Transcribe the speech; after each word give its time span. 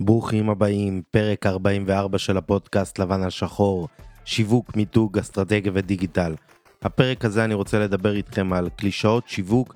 ברוכים 0.00 0.50
הבאים, 0.50 1.02
פרק 1.10 1.46
44 1.46 2.18
של 2.18 2.36
הפודקאסט 2.36 2.98
לבן 2.98 3.22
על 3.22 3.30
שחור, 3.30 3.88
שיווק, 4.24 4.76
מיתוג, 4.76 5.18
אסטרטגיה 5.18 5.72
ודיגיטל. 5.74 6.34
הפרק 6.82 7.24
הזה 7.24 7.44
אני 7.44 7.54
רוצה 7.54 7.78
לדבר 7.78 8.16
איתכם 8.16 8.52
על 8.52 8.68
קלישאות 8.76 9.28
שיווק 9.28 9.74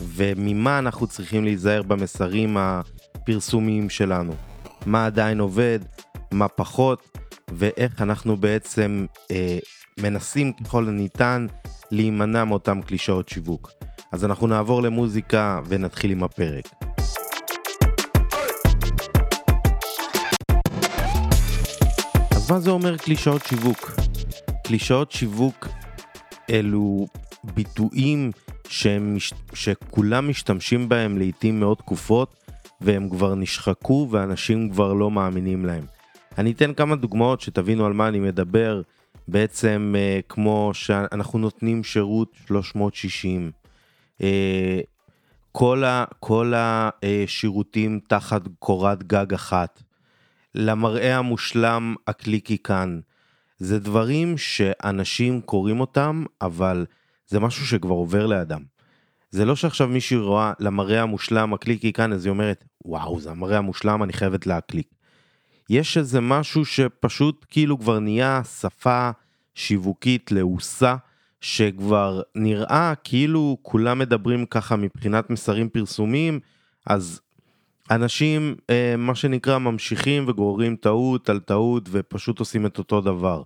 וממה 0.00 0.78
אנחנו 0.78 1.06
צריכים 1.06 1.44
להיזהר 1.44 1.82
במסרים 1.82 2.56
הפרסומיים 2.56 3.90
שלנו. 3.90 4.32
מה 4.86 5.06
עדיין 5.06 5.40
עובד, 5.40 5.78
מה 6.32 6.48
פחות, 6.48 7.18
ואיך 7.48 8.02
אנחנו 8.02 8.36
בעצם 8.36 9.06
אה, 9.30 9.58
מנסים 9.98 10.52
ככל 10.52 10.88
הניתן 10.88 11.46
להימנע 11.90 12.44
מאותם 12.44 12.82
קלישאות 12.82 13.28
שיווק. 13.28 13.70
אז 14.12 14.24
אנחנו 14.24 14.46
נעבור 14.46 14.82
למוזיקה 14.82 15.60
ונתחיל 15.68 16.10
עם 16.10 16.22
הפרק. 16.22 16.89
מה 22.50 22.60
זה 22.60 22.70
אומר 22.70 22.96
קלישאות 22.96 23.46
שיווק? 23.46 23.90
קלישאות 24.64 25.12
שיווק 25.12 25.68
אלו 26.50 27.06
ביטויים 27.44 28.30
שהם, 28.68 29.16
שכולם 29.54 30.28
משתמשים 30.28 30.88
בהם 30.88 31.18
לעיתים 31.18 31.60
מאוד 31.60 31.76
תקופות 31.76 32.34
והם 32.80 33.08
כבר 33.08 33.34
נשחקו 33.34 34.08
ואנשים 34.10 34.70
כבר 34.70 34.92
לא 34.92 35.10
מאמינים 35.10 35.66
להם. 35.66 35.84
אני 36.38 36.52
אתן 36.52 36.74
כמה 36.74 36.96
דוגמאות 36.96 37.40
שתבינו 37.40 37.86
על 37.86 37.92
מה 37.92 38.08
אני 38.08 38.20
מדבר, 38.20 38.82
בעצם 39.28 39.94
אה, 39.98 40.20
כמו 40.28 40.70
שאנחנו 40.74 41.38
נותנים 41.38 41.84
שירות 41.84 42.32
360, 42.46 43.50
אה, 44.22 44.80
כל, 45.52 45.84
ה, 45.84 46.04
כל 46.20 46.52
השירותים 46.56 48.00
תחת 48.08 48.42
קורת 48.58 49.02
גג 49.02 49.34
אחת, 49.34 49.82
למראה 50.54 51.18
המושלם 51.18 51.94
הקליקי 52.06 52.58
כאן. 52.58 53.00
זה 53.58 53.78
דברים 53.78 54.38
שאנשים 54.38 55.40
קוראים 55.40 55.80
אותם, 55.80 56.24
אבל 56.40 56.86
זה 57.26 57.40
משהו 57.40 57.66
שכבר 57.66 57.94
עובר 57.94 58.26
לאדם. 58.26 58.62
זה 59.30 59.44
לא 59.44 59.56
שעכשיו 59.56 59.88
מישהי 59.88 60.16
רואה 60.16 60.52
למראה 60.60 61.02
המושלם 61.02 61.54
הקליקי 61.54 61.92
כאן, 61.92 62.12
אז 62.12 62.24
היא 62.26 62.30
אומרת, 62.30 62.64
וואו, 62.84 63.20
זה 63.20 63.30
המראה 63.30 63.58
המושלם, 63.58 64.02
אני 64.02 64.12
חייבת 64.12 64.46
להקליק. 64.46 64.88
יש 65.70 65.98
איזה 65.98 66.20
משהו 66.20 66.64
שפשוט 66.64 67.46
כאילו 67.48 67.78
כבר 67.78 67.98
נהיה 67.98 68.42
שפה 68.44 69.10
שיווקית 69.54 70.32
לעוסה, 70.32 70.96
שכבר 71.40 72.22
נראה 72.34 72.92
כאילו 73.04 73.58
כולם 73.62 73.98
מדברים 73.98 74.46
ככה 74.46 74.76
מבחינת 74.76 75.30
מסרים 75.30 75.68
פרסומיים, 75.68 76.40
אז 76.86 77.20
אנשים, 77.90 78.54
אה, 78.70 78.94
מה 78.98 79.14
שנקרא, 79.14 79.58
ממשיכים 79.58 80.24
וגוררים 80.28 80.76
טעות 80.76 81.28
על 81.28 81.40
טעות 81.40 81.88
ופשוט 81.90 82.38
עושים 82.38 82.66
את 82.66 82.78
אותו 82.78 83.00
דבר. 83.00 83.42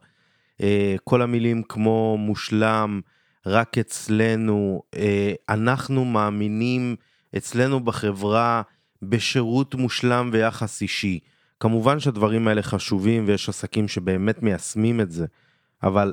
אה, 0.60 0.96
כל 1.04 1.22
המילים 1.22 1.62
כמו 1.62 2.16
מושלם, 2.18 3.00
רק 3.46 3.78
אצלנו, 3.78 4.82
אה, 4.96 5.32
אנחנו 5.48 6.04
מאמינים 6.04 6.96
אצלנו 7.36 7.80
בחברה 7.80 8.62
בשירות 9.02 9.74
מושלם 9.74 10.30
ויחס 10.32 10.82
אישי. 10.82 11.18
כמובן 11.60 12.00
שהדברים 12.00 12.48
האלה 12.48 12.62
חשובים 12.62 13.24
ויש 13.26 13.48
עסקים 13.48 13.88
שבאמת 13.88 14.42
מיישמים 14.42 15.00
את 15.00 15.10
זה, 15.10 15.26
אבל 15.82 16.12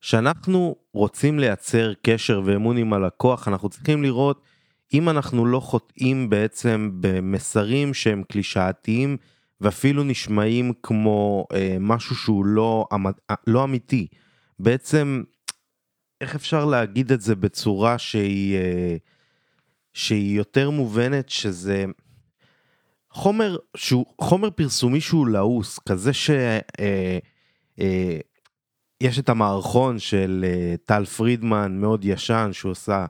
כשאנחנו 0.00 0.76
רוצים 0.92 1.38
לייצר 1.38 1.92
קשר 2.02 2.42
ואמון 2.44 2.76
עם 2.76 2.92
הלקוח, 2.92 3.48
אנחנו 3.48 3.68
צריכים 3.68 4.02
לראות 4.02 4.42
אם 4.94 5.08
אנחנו 5.08 5.46
לא 5.46 5.60
חוטאים 5.60 6.30
בעצם 6.30 6.90
במסרים 7.00 7.94
שהם 7.94 8.22
קלישאתיים 8.22 9.16
ואפילו 9.60 10.04
נשמעים 10.04 10.72
כמו 10.82 11.46
אה, 11.52 11.76
משהו 11.80 12.16
שהוא 12.16 12.44
לא, 12.44 12.88
אה, 13.30 13.34
לא 13.46 13.64
אמיתי. 13.64 14.06
בעצם, 14.58 15.22
איך 16.20 16.34
אפשר 16.34 16.64
להגיד 16.64 17.12
את 17.12 17.20
זה 17.20 17.34
בצורה 17.34 17.98
שהיא, 17.98 18.56
אה, 18.56 18.96
שהיא 19.94 20.36
יותר 20.36 20.70
מובנת, 20.70 21.28
שזה 21.28 21.84
חומר, 23.10 23.56
שהוא, 23.76 24.06
חומר 24.20 24.50
פרסומי 24.50 25.00
שהוא 25.00 25.26
לעוס, 25.26 25.78
כזה 25.78 26.12
ש... 26.12 26.30
אה, 26.30 27.18
אה, 27.80 28.18
יש 29.00 29.18
את 29.18 29.28
המערכון 29.28 29.98
של 29.98 30.44
אה, 30.48 30.74
טל 30.84 31.04
פרידמן 31.04 31.80
מאוד 31.80 32.04
ישן 32.04 32.50
שהוא 32.52 32.70
עושה 32.70 33.06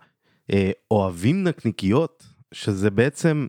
אוהבים 0.91 1.45
נקניקיות, 1.45 2.27
שזה 2.53 2.91
בעצם 2.91 3.47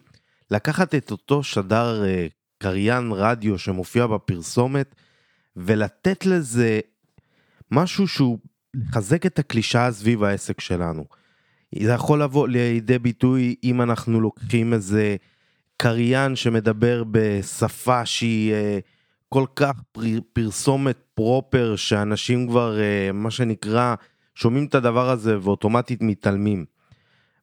לקחת 0.51 0.95
את 0.95 1.11
אותו 1.11 1.43
שדר 1.43 2.05
אה, 2.05 2.27
קריין 2.57 3.11
רדיו 3.11 3.59
שמופיע 3.59 4.07
בפרסומת 4.07 4.95
ולתת 5.55 6.25
לזה 6.25 6.79
משהו 7.71 8.07
שהוא 8.07 8.37
לחזק 8.73 9.25
את 9.25 9.39
הקלישאה 9.39 9.91
סביב 9.91 10.23
העסק 10.23 10.61
שלנו. 10.61 11.05
זה 11.79 11.91
יכול 11.91 12.21
לבוא 12.21 12.47
לידי 12.47 12.99
ביטוי 12.99 13.55
אם 13.63 13.81
אנחנו 13.81 14.21
לוקחים 14.21 14.73
איזה 14.73 15.15
קריין 15.77 16.35
שמדבר 16.35 17.03
בשפה 17.11 18.05
שהיא 18.05 18.53
אה, 18.53 18.79
כל 19.29 19.45
כך 19.55 19.81
פרסומת 20.33 20.97
פרופר 21.13 21.75
שאנשים 21.75 22.47
כבר 22.47 22.77
מה 23.13 23.31
שנקרא 23.31 23.95
שומעים 24.35 24.65
את 24.65 24.75
הדבר 24.75 25.09
הזה 25.09 25.37
ואוטומטית 25.41 26.01
מתעלמים. 26.01 26.65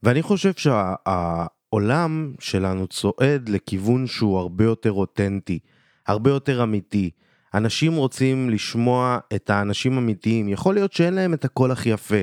ואני 0.04 0.22
חושב 0.22 0.52
שהעולם 0.56 2.34
שלנו 2.38 2.86
צועד 2.86 3.48
לכיוון 3.48 4.06
שהוא 4.06 4.38
הרבה 4.38 4.64
יותר 4.64 4.92
אותנטי, 4.92 5.58
הרבה 6.06 6.30
יותר 6.30 6.62
אמיתי. 6.62 7.10
אנשים 7.54 7.94
רוצים 7.94 8.50
לשמוע 8.50 9.18
את 9.34 9.50
האנשים 9.50 9.98
אמיתיים, 9.98 10.48
יכול 10.48 10.74
להיות 10.74 10.92
שאין 10.92 11.14
להם 11.14 11.34
את 11.34 11.44
הקול 11.44 11.70
הכי 11.70 11.88
יפה, 11.88 12.22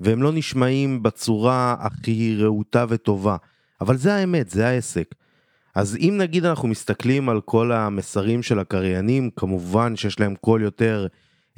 והם 0.00 0.22
לא 0.22 0.32
נשמעים 0.32 1.02
בצורה 1.02 1.76
הכי 1.78 2.36
רהוטה 2.38 2.84
וטובה, 2.88 3.36
אבל 3.80 3.96
זה 3.96 4.14
האמת, 4.14 4.50
זה 4.50 4.66
העסק. 4.66 5.14
אז 5.74 5.96
אם 5.96 6.14
נגיד 6.18 6.44
אנחנו 6.44 6.68
מסתכלים 6.68 7.28
על 7.28 7.40
כל 7.40 7.72
המסרים 7.72 8.42
של 8.42 8.58
הקריינים, 8.58 9.30
כמובן 9.36 9.96
שיש 9.96 10.20
להם 10.20 10.34
קול 10.34 10.62
יותר 10.62 11.06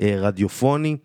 אה, 0.01 0.17
רדיופוני, 0.19 0.97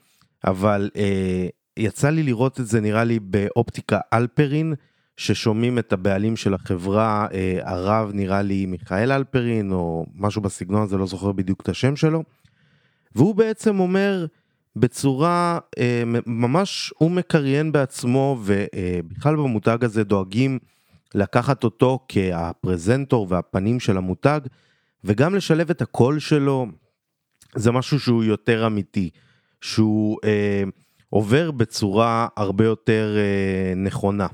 אבל 0.44 0.90
אה, 0.96 1.48
יצא 1.82 2.10
לי 2.10 2.24
לראות 2.24 2.60
את 2.60 2.68
זה 2.68 2.82
נראה 2.82 3.04
לי 3.04 3.20
באופטיקה 3.20 4.00
אלפרין, 4.14 4.74
ששומעים 5.18 5.80
את 5.80 5.94
הבעלים 5.94 6.36
של 6.36 6.54
החברה, 6.54 7.28
אה, 7.34 7.60
הרב 7.64 8.12
נראה 8.14 8.42
לי 8.42 8.66
מיכאל 8.66 9.12
אלפרין, 9.12 9.72
או 9.72 10.06
משהו 10.16 10.42
בסגנון 10.42 10.84
הזה, 10.84 10.98
לא 10.98 11.06
זוכר 11.06 11.32
בדיוק 11.32 11.62
את 11.62 11.70
השם 11.70 11.96
שלו. 11.96 12.24
והוא 13.16 13.36
בעצם 13.36 13.80
אומר 13.80 14.26
בצורה, 14.76 15.60
אה, 15.78 16.04
ממש 16.26 16.94
הוא 16.98 17.12
מקריין 17.12 17.72
בעצמו, 17.72 18.40
ובכלל 18.44 19.36
במותג 19.36 19.78
הזה 19.82 20.04
דואגים 20.04 20.60
לקחת 21.16 21.64
אותו 21.64 22.00
כהפרזנטור 22.08 23.28
והפנים 23.30 23.80
של 23.80 23.98
המותג, 23.98 24.40
וגם 25.04 25.36
לשלב 25.36 25.70
את 25.70 25.82
הקול 25.82 26.20
שלו, 26.20 26.68
זה 27.56 27.72
משהו 27.72 28.00
שהוא 28.00 28.24
יותר 28.24 28.68
אמיתי, 28.68 29.10
שהוא... 29.62 30.18
אה, 31.14 31.18
עובר 31.18 31.52
בצורה 31.52 32.28
הרבה 32.38 32.66
יותר 32.66 33.16
אה, 33.18 33.76
נכונה. 33.76 34.28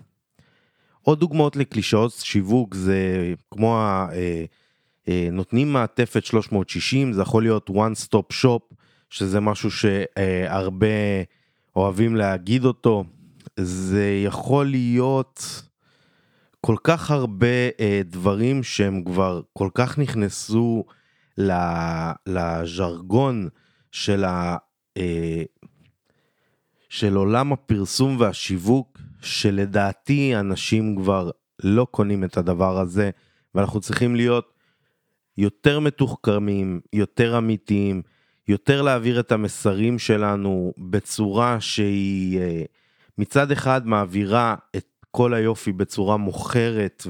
עוד 1.01 1.19
דוגמאות 1.19 1.55
לקלישאות 1.55 2.11
שיווק 2.11 2.75
זה 2.75 3.33
כמו 3.51 3.77
ה... 3.77 4.07
אה, 4.13 4.45
אה, 5.07 5.29
נותנים 5.31 5.73
מעטפת 5.73 6.25
360, 6.25 7.13
זה 7.13 7.21
יכול 7.21 7.43
להיות 7.43 7.69
one 7.69 8.05
stop 8.07 8.43
shop, 8.43 8.75
שזה 9.09 9.39
משהו 9.39 9.71
שהרבה 9.71 10.87
אוהבים 11.75 12.15
להגיד 12.15 12.65
אותו. 12.65 13.03
זה 13.59 14.21
יכול 14.25 14.65
להיות 14.65 15.61
כל 16.61 16.75
כך 16.83 17.11
הרבה 17.11 17.69
אה, 17.79 18.01
דברים 18.05 18.63
שהם 18.63 19.03
כבר 19.03 19.41
כל 19.53 19.69
כך 19.73 19.97
נכנסו 19.97 20.85
לז'רגון 22.27 23.47
של 23.91 24.25
ה... 24.25 24.57
אה, 26.87 26.97
של 26.97 27.15
עולם 27.15 27.53
הפרסום 27.53 28.17
והשיווק, 28.19 28.97
שלדעתי 29.21 30.35
אנשים 30.35 30.95
כבר 30.95 31.31
לא 31.63 31.87
קונים 31.91 32.23
את 32.23 32.37
הדבר 32.37 32.79
הזה, 32.79 33.09
ואנחנו 33.55 33.79
צריכים 33.79 34.15
להיות 34.15 34.53
יותר 35.37 35.79
מתוחכמים, 35.79 36.81
יותר 36.93 37.37
אמיתיים, 37.37 38.01
יותר 38.47 38.81
להעביר 38.81 39.19
את 39.19 39.31
המסרים 39.31 39.99
שלנו 39.99 40.73
בצורה 40.77 41.61
שהיא 41.61 42.39
אה, 42.39 42.63
מצד 43.17 43.51
אחד 43.51 43.87
מעבירה 43.87 44.55
את 44.75 44.85
כל 45.11 45.33
היופי 45.33 45.71
בצורה 45.71 46.17
מוכרת 46.17 47.07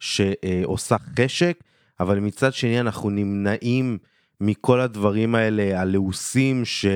ושעושה 0.00 0.94
אה, 0.94 1.00
חשק, 1.16 1.58
אבל 2.00 2.20
מצד 2.20 2.52
שני 2.52 2.80
אנחנו 2.80 3.10
נמנעים 3.10 3.98
מכל 4.40 4.80
הדברים 4.80 5.34
האלה 5.34 5.80
הלעוסים 5.80 6.64
ש... 6.64 6.86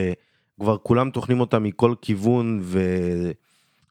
כבר 0.60 0.76
כולם 0.78 1.10
טוחנים 1.10 1.40
אותה 1.40 1.58
מכל 1.58 1.94
כיוון 2.02 2.62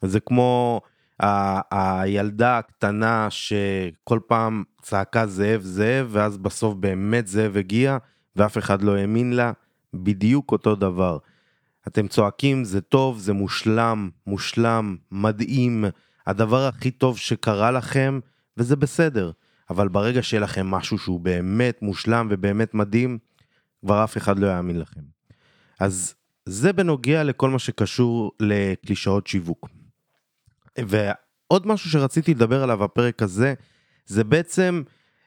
וזה 0.04 0.20
כמו 0.20 0.82
ה- 1.20 2.02
הילדה 2.02 2.58
הקטנה 2.58 3.28
שכל 3.30 4.20
פעם 4.28 4.64
צעקה 4.82 5.28
זאב 5.28 5.62
זאב, 5.62 6.08
ואז 6.10 6.38
בסוף 6.38 6.74
באמת 6.74 7.28
זאב 7.28 7.58
הגיע, 7.58 7.98
ואף 8.36 8.58
אחד 8.58 8.82
לא 8.82 8.96
האמין 8.96 9.34
לה, 9.34 9.52
בדיוק 9.94 10.52
אותו 10.52 10.76
דבר. 10.76 11.18
אתם 11.88 12.08
צועקים, 12.08 12.64
זה 12.64 12.82
טוב, 12.82 13.20
זה 13.20 13.34
מושלם, 13.34 14.10
מושלם, 14.28 14.96
מדהים, 15.12 15.86
הדבר 16.28 16.68
הכי 16.68 16.92
טוב 16.92 17.18
שקרה 17.18 17.72
לכם, 17.72 18.20
וזה 18.58 18.76
בסדר. 18.76 19.32
אבל 19.70 19.88
ברגע 19.88 20.24
שיהיה 20.24 20.42
לכם 20.42 20.68
משהו 20.68 20.98
שהוא 20.98 21.20
באמת 21.20 21.82
מושלם 21.82 22.28
ובאמת 22.30 22.74
מדהים, 22.74 23.18
כבר 23.82 24.04
אף 24.04 24.18
אחד 24.18 24.40
לא 24.40 24.48
יאמין 24.48 24.80
לכם. 24.80 25.02
אז 25.80 26.16
זה 26.46 26.74
בנוגע 26.74 27.24
לכל 27.24 27.50
מה 27.50 27.60
שקשור 27.60 28.32
לקלישאות 28.40 29.28
שיווק. 29.28 29.70
ועוד 30.80 31.68
משהו 31.68 31.90
שרציתי 31.90 32.34
לדבר 32.34 32.64
עליו 32.64 32.78
בפרק 32.78 33.22
הזה, 33.22 33.54
זה 34.06 34.24
בעצם 34.24 34.84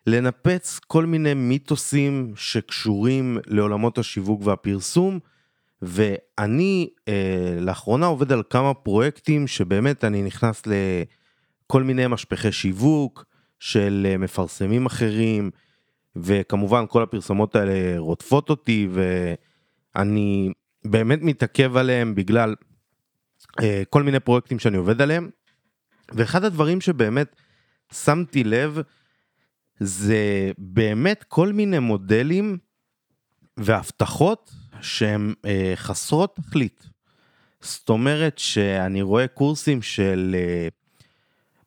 לנפץ 0.06 0.78
כל 0.86 1.06
מיני 1.06 1.34
מיתוסים 1.34 2.32
שקשורים 2.36 3.38
לעולמות 3.46 3.98
השיווק 3.98 4.46
והפרסום, 4.46 5.18
ואני 5.82 6.88
אה, 7.08 7.56
לאחרונה 7.60 8.06
עובד 8.06 8.32
על 8.32 8.42
כמה 8.50 8.74
פרויקטים 8.74 9.46
שבאמת 9.46 10.04
אני 10.04 10.22
נכנס 10.22 10.62
לכל 10.66 11.82
מיני 11.82 12.06
משפחי 12.06 12.52
שיווק 12.52 13.24
של 13.60 14.06
אה, 14.10 14.18
מפרסמים 14.18 14.86
אחרים, 14.86 15.50
וכמובן 16.16 16.84
כל 16.88 17.02
הפרסומות 17.02 17.56
האלה 17.56 17.98
רודפות 17.98 18.50
אותי, 18.50 18.88
ואני 18.90 20.52
באמת 20.90 21.18
מתעכב 21.22 21.76
עליהם 21.76 22.14
בגלל 22.14 22.54
אה, 23.62 23.82
כל 23.90 24.02
מיני 24.02 24.20
פרויקטים 24.20 24.58
שאני 24.58 24.76
עובד 24.76 25.02
עליהם. 25.02 25.30
ואחד 26.12 26.44
הדברים 26.44 26.80
שבאמת 26.80 27.36
שמתי 27.92 28.44
לב, 28.44 28.78
זה 29.80 30.52
באמת 30.58 31.24
כל 31.28 31.52
מיני 31.52 31.78
מודלים 31.78 32.58
והבטחות 33.56 34.54
שהן 34.80 35.34
אה, 35.44 35.72
חסרות 35.76 36.36
תכלית. 36.36 36.86
זאת 37.60 37.88
אומרת 37.88 38.38
שאני 38.38 39.02
רואה 39.02 39.28
קורסים 39.28 39.82
של 39.82 40.36
אה, 40.38 40.68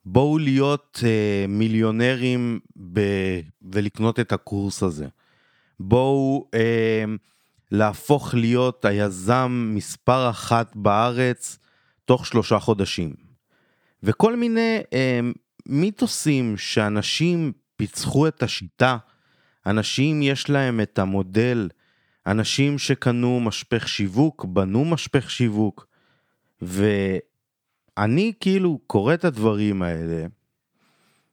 בואו 0.04 0.38
להיות 0.38 1.00
אה, 1.04 1.44
מיליונרים 1.48 2.60
ב, 2.92 3.00
ולקנות 3.62 4.20
את 4.20 4.32
הקורס 4.32 4.82
הזה. 4.82 5.06
בואו 5.80 6.48
אה, 6.54 7.04
להפוך 7.72 8.34
להיות 8.34 8.84
היזם 8.84 9.72
מספר 9.74 10.30
אחת 10.30 10.76
בארץ 10.76 11.58
תוך 12.04 12.26
שלושה 12.26 12.58
חודשים. 12.58 13.14
וכל 14.02 14.36
מיני 14.36 14.78
אה, 14.92 15.20
מיתוסים 15.66 16.56
שאנשים 16.56 17.52
פיצחו 17.76 18.28
את 18.28 18.42
השיטה, 18.42 18.96
אנשים 19.66 20.22
יש 20.22 20.50
להם 20.50 20.80
את 20.80 20.98
המודל, 20.98 21.68
אנשים 22.26 22.78
שקנו 22.78 23.40
משפך 23.40 23.88
שיווק, 23.88 24.44
בנו 24.44 24.84
משפך 24.84 25.30
שיווק, 25.30 25.86
ואני 26.62 28.32
כאילו 28.40 28.78
קורא 28.86 29.14
את 29.14 29.24
הדברים 29.24 29.82
האלה, 29.82 30.26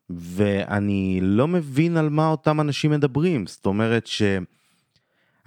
ואני 0.09 1.19
לא 1.21 1.47
מבין 1.47 1.97
על 1.97 2.09
מה 2.09 2.27
אותם 2.27 2.61
אנשים 2.61 2.91
מדברים. 2.91 3.47
זאת 3.47 3.65
אומרת 3.65 4.07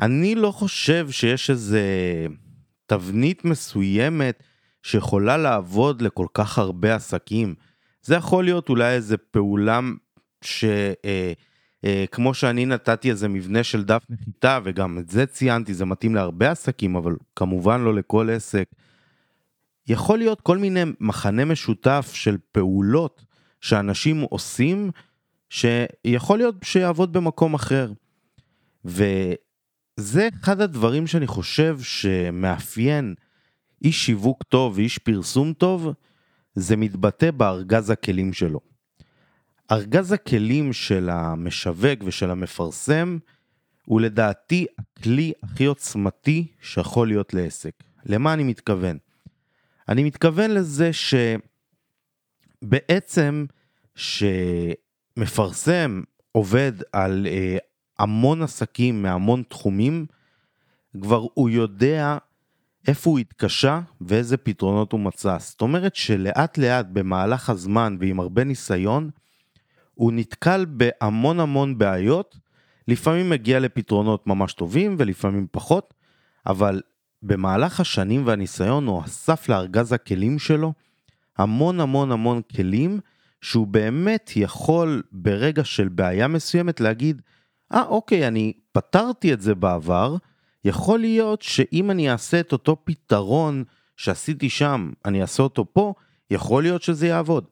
שאני 0.02 0.34
לא 0.34 0.50
חושב 0.50 1.10
שיש 1.10 1.50
איזה 1.50 1.82
תבנית 2.86 3.44
מסוימת 3.44 4.42
שיכולה 4.82 5.36
לעבוד 5.36 6.02
לכל 6.02 6.26
כך 6.34 6.58
הרבה 6.58 6.94
עסקים. 6.94 7.54
זה 8.02 8.14
יכול 8.14 8.44
להיות 8.44 8.68
אולי 8.68 8.94
איזה 8.94 9.16
פעולה 9.16 9.80
שכמו 10.40 10.94
אה, 11.04 12.28
אה, 12.28 12.34
שאני 12.34 12.66
נתתי 12.66 13.10
איזה 13.10 13.28
מבנה 13.28 13.64
של 13.64 13.84
דף 13.84 14.04
נחיתה 14.10 14.58
וגם 14.64 14.98
את 14.98 15.08
זה 15.08 15.26
ציינתי, 15.26 15.74
זה 15.74 15.84
מתאים 15.84 16.14
להרבה 16.14 16.50
עסקים, 16.50 16.96
אבל 16.96 17.16
כמובן 17.36 17.80
לא 17.80 17.94
לכל 17.94 18.30
עסק. 18.30 18.68
יכול 19.86 20.18
להיות 20.18 20.40
כל 20.40 20.58
מיני 20.58 20.82
מחנה 21.00 21.44
משותף 21.44 22.10
של 22.14 22.36
פעולות 22.52 23.24
שאנשים 23.60 24.20
עושים, 24.20 24.90
שיכול 25.50 26.38
להיות 26.38 26.54
שיעבוד 26.64 27.12
במקום 27.12 27.54
אחר. 27.54 27.92
וזה 29.98 30.28
אחד 30.42 30.60
הדברים 30.60 31.06
שאני 31.06 31.26
חושב 31.26 31.78
שמאפיין 31.80 33.14
איש 33.84 34.06
שיווק 34.06 34.42
טוב 34.42 34.76
ואיש 34.76 34.98
פרסום 34.98 35.52
טוב, 35.52 35.88
זה 36.54 36.76
מתבטא 36.76 37.30
בארגז 37.30 37.90
הכלים 37.90 38.32
שלו. 38.32 38.60
ארגז 39.72 40.12
הכלים 40.12 40.72
של 40.72 41.10
המשווק 41.10 41.98
ושל 42.04 42.30
המפרסם 42.30 43.18
הוא 43.84 44.00
לדעתי 44.00 44.66
הכלי 44.78 45.32
הכי 45.42 45.64
עוצמתי 45.64 46.46
שיכול 46.60 47.08
להיות 47.08 47.34
לעסק. 47.34 47.72
למה 48.06 48.32
אני 48.32 48.44
מתכוון? 48.44 48.98
אני 49.88 50.04
מתכוון 50.04 50.50
לזה 50.50 50.90
שבעצם 52.62 53.44
שמפרסם 55.14 56.02
עובד 56.32 56.72
על 56.92 57.26
אה, 57.26 57.56
המון 57.98 58.42
עסקים 58.42 59.02
מהמון 59.02 59.42
תחומים, 59.48 60.06
כבר 61.02 61.26
הוא 61.34 61.50
יודע 61.50 62.18
איפה 62.88 63.10
הוא 63.10 63.18
התקשה 63.18 63.80
ואיזה 64.00 64.36
פתרונות 64.36 64.92
הוא 64.92 65.00
מצא. 65.00 65.36
זאת 65.40 65.60
אומרת 65.60 65.96
שלאט 65.96 66.58
לאט 66.58 66.86
במהלך 66.92 67.50
הזמן 67.50 67.96
ועם 68.00 68.20
הרבה 68.20 68.44
ניסיון, 68.44 69.10
הוא 69.94 70.12
נתקל 70.12 70.66
בהמון 70.68 71.40
המון 71.40 71.78
בעיות, 71.78 72.38
לפעמים 72.88 73.30
מגיע 73.30 73.60
לפתרונות 73.60 74.26
ממש 74.26 74.52
טובים 74.52 74.96
ולפעמים 74.98 75.46
פחות, 75.50 75.94
אבל 76.46 76.80
במהלך 77.22 77.80
השנים 77.80 78.26
והניסיון 78.26 78.86
הוא 78.86 79.04
אסף 79.04 79.48
לארגז 79.48 79.92
הכלים 79.92 80.38
שלו 80.38 80.72
המון 81.38 81.80
המון 81.80 82.12
המון 82.12 82.42
כלים 82.56 83.00
שהוא 83.40 83.66
באמת 83.66 84.32
יכול 84.36 85.02
ברגע 85.12 85.64
של 85.64 85.88
בעיה 85.88 86.28
מסוימת 86.28 86.80
להגיד, 86.80 87.22
אה 87.72 87.82
אוקיי, 87.86 88.28
אני 88.28 88.52
פתרתי 88.72 89.32
את 89.32 89.40
זה 89.40 89.54
בעבר, 89.54 90.16
יכול 90.64 90.98
להיות 90.98 91.42
שאם 91.42 91.90
אני 91.90 92.10
אעשה 92.10 92.40
את 92.40 92.52
אותו 92.52 92.76
פתרון 92.84 93.64
שעשיתי 93.96 94.50
שם, 94.50 94.92
אני 95.04 95.22
אעשה 95.22 95.42
אותו 95.42 95.66
פה, 95.72 95.94
יכול 96.30 96.62
להיות 96.62 96.82
שזה 96.82 97.06
יעבוד. 97.06 97.44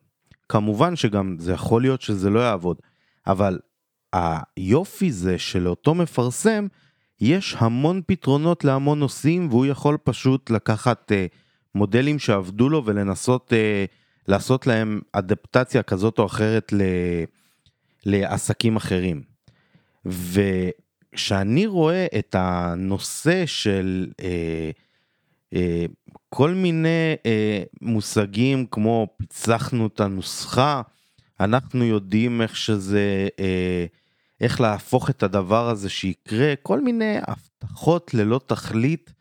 כמובן 0.49 0.97
שגם 0.97 1.37
זה 1.39 1.53
יכול 1.53 1.83
להיות 1.83 2.03
שזה 2.03 2.31
לא 2.31 2.41
יעבוד, 2.41 2.77
אבל 3.27 3.59
היופי 4.13 5.13
זה 5.13 5.39
שלאותו 5.39 5.95
מפרסם 5.95 6.67
יש 7.21 7.57
המון 7.59 8.03
פתרונות 8.07 8.65
להמון 8.65 8.99
נושאים 8.99 9.49
והוא 9.51 9.67
יכול 9.67 9.99
פשוט 10.05 10.51
לקחת 10.51 11.13
אה, 11.13 11.27
מודלים 11.75 12.19
שעבדו 12.19 12.69
לו 12.69 12.85
ולנסות 12.85 13.53
אה, 13.53 13.85
לעשות 14.29 14.67
להם 14.67 15.01
אדפטציה 15.13 15.83
כזאת 15.83 16.19
או 16.19 16.27
אחרת 16.27 16.73
ל, 16.73 16.83
לעסקים 18.07 18.77
אחרים. 18.77 19.30
וכשאני 20.05 21.67
רואה 21.67 22.07
את 22.19 22.35
הנושא 22.39 23.47
של 23.47 24.11
אה, 24.21 24.71
אה, 25.55 25.87
כל 26.29 26.55
מיני 26.55 27.15
אה, 27.27 27.63
מושגים 27.83 28.67
כמו 28.67 29.07
פיצחנו 29.17 29.87
את 29.87 30.01
הנוסחה, 30.01 30.83
אנחנו 31.41 31.85
יודעים 31.85 32.43
איך 32.43 32.57
שזה, 32.57 33.29
אה, 33.41 33.87
איך 34.41 34.61
להפוך 34.61 35.11
את 35.11 35.23
הדבר 35.23 35.69
הזה 35.69 35.89
שיקרה, 35.89 36.55
כל 36.63 36.81
מיני 36.81 37.17
הבטחות 37.27 38.15
ללא 38.15 38.41
תכלית, 38.47 39.13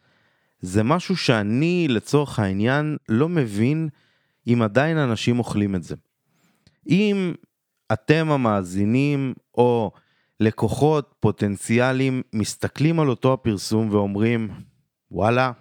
זה 0.61 0.83
משהו 0.83 1.17
שאני 1.17 1.87
לצורך 1.89 2.39
העניין 2.39 2.97
לא 3.09 3.29
מבין 3.29 3.89
אם 4.47 4.61
עדיין 4.61 4.97
אנשים 4.97 5.39
אוכלים 5.39 5.75
את 5.75 5.83
זה. 5.83 5.95
אם 6.89 7.33
אתם 7.93 8.31
המאזינים 8.31 9.33
או 9.57 9.91
לקוחות 10.39 11.15
פוטנציאליים 11.19 12.21
מסתכלים 12.33 12.99
על 12.99 13.09
אותו 13.09 13.33
הפרסום 13.33 13.89
ואומרים, 13.91 14.49
וואלה, 15.11 15.51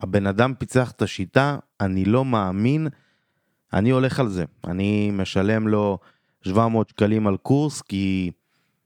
הבן 0.00 0.26
אדם 0.26 0.54
פיצח 0.58 0.90
את 0.90 1.02
השיטה, 1.02 1.58
אני 1.80 2.04
לא 2.04 2.24
מאמין, 2.24 2.88
אני 3.72 3.90
הולך 3.90 4.20
על 4.20 4.28
זה. 4.28 4.44
אני 4.66 5.10
משלם 5.10 5.68
לו 5.68 5.98
700 6.42 6.88
שקלים 6.88 7.26
על 7.26 7.36
קורס, 7.36 7.82
כי 7.82 8.30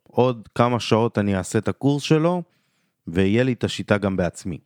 עוד 0.03 0.49
כמה 0.55 0.81
שעות 0.81 1.19
אני 1.19 1.37
אעשה 1.37 1.59
את 1.59 1.69
הקורס 1.69 2.03
שלו, 2.03 2.43
ויהיה 3.07 3.43
לי 3.43 3.53
את 3.53 3.65
השיטה 3.65 3.99
גם 3.99 4.17
בעצמי. 4.17 4.59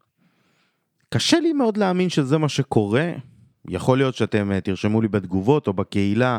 קשה 1.09 1.40
לי 1.40 1.52
מאוד 1.52 1.76
להאמין 1.76 2.09
שזה 2.09 2.38
מה 2.38 2.49
שקורה, 2.49 3.12
יכול 3.69 3.99
להיות 3.99 4.14
שאתם 4.14 4.52
אה, 4.52 4.61
תרשמו 4.61 5.02
לי 5.02 5.09
בתגובות 5.09 5.67
או 5.67 5.73
בקהילה, 5.73 6.38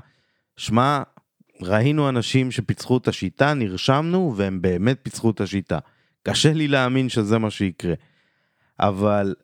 שמע, 0.57 1.03
ראינו 1.61 2.09
אנשים 2.09 2.51
שפיצחו 2.51 2.97
את 2.97 3.07
השיטה, 3.07 3.53
נרשמנו, 3.53 4.33
והם 4.35 4.61
באמת 4.61 4.99
פיצחו 5.03 5.31
את 5.31 5.41
השיטה. 5.41 5.79
קשה 6.23 6.53
לי 6.53 6.67
להאמין 6.67 7.09
שזה 7.09 7.37
מה 7.37 7.49
שיקרה. 7.49 7.93
אבל 8.79 9.35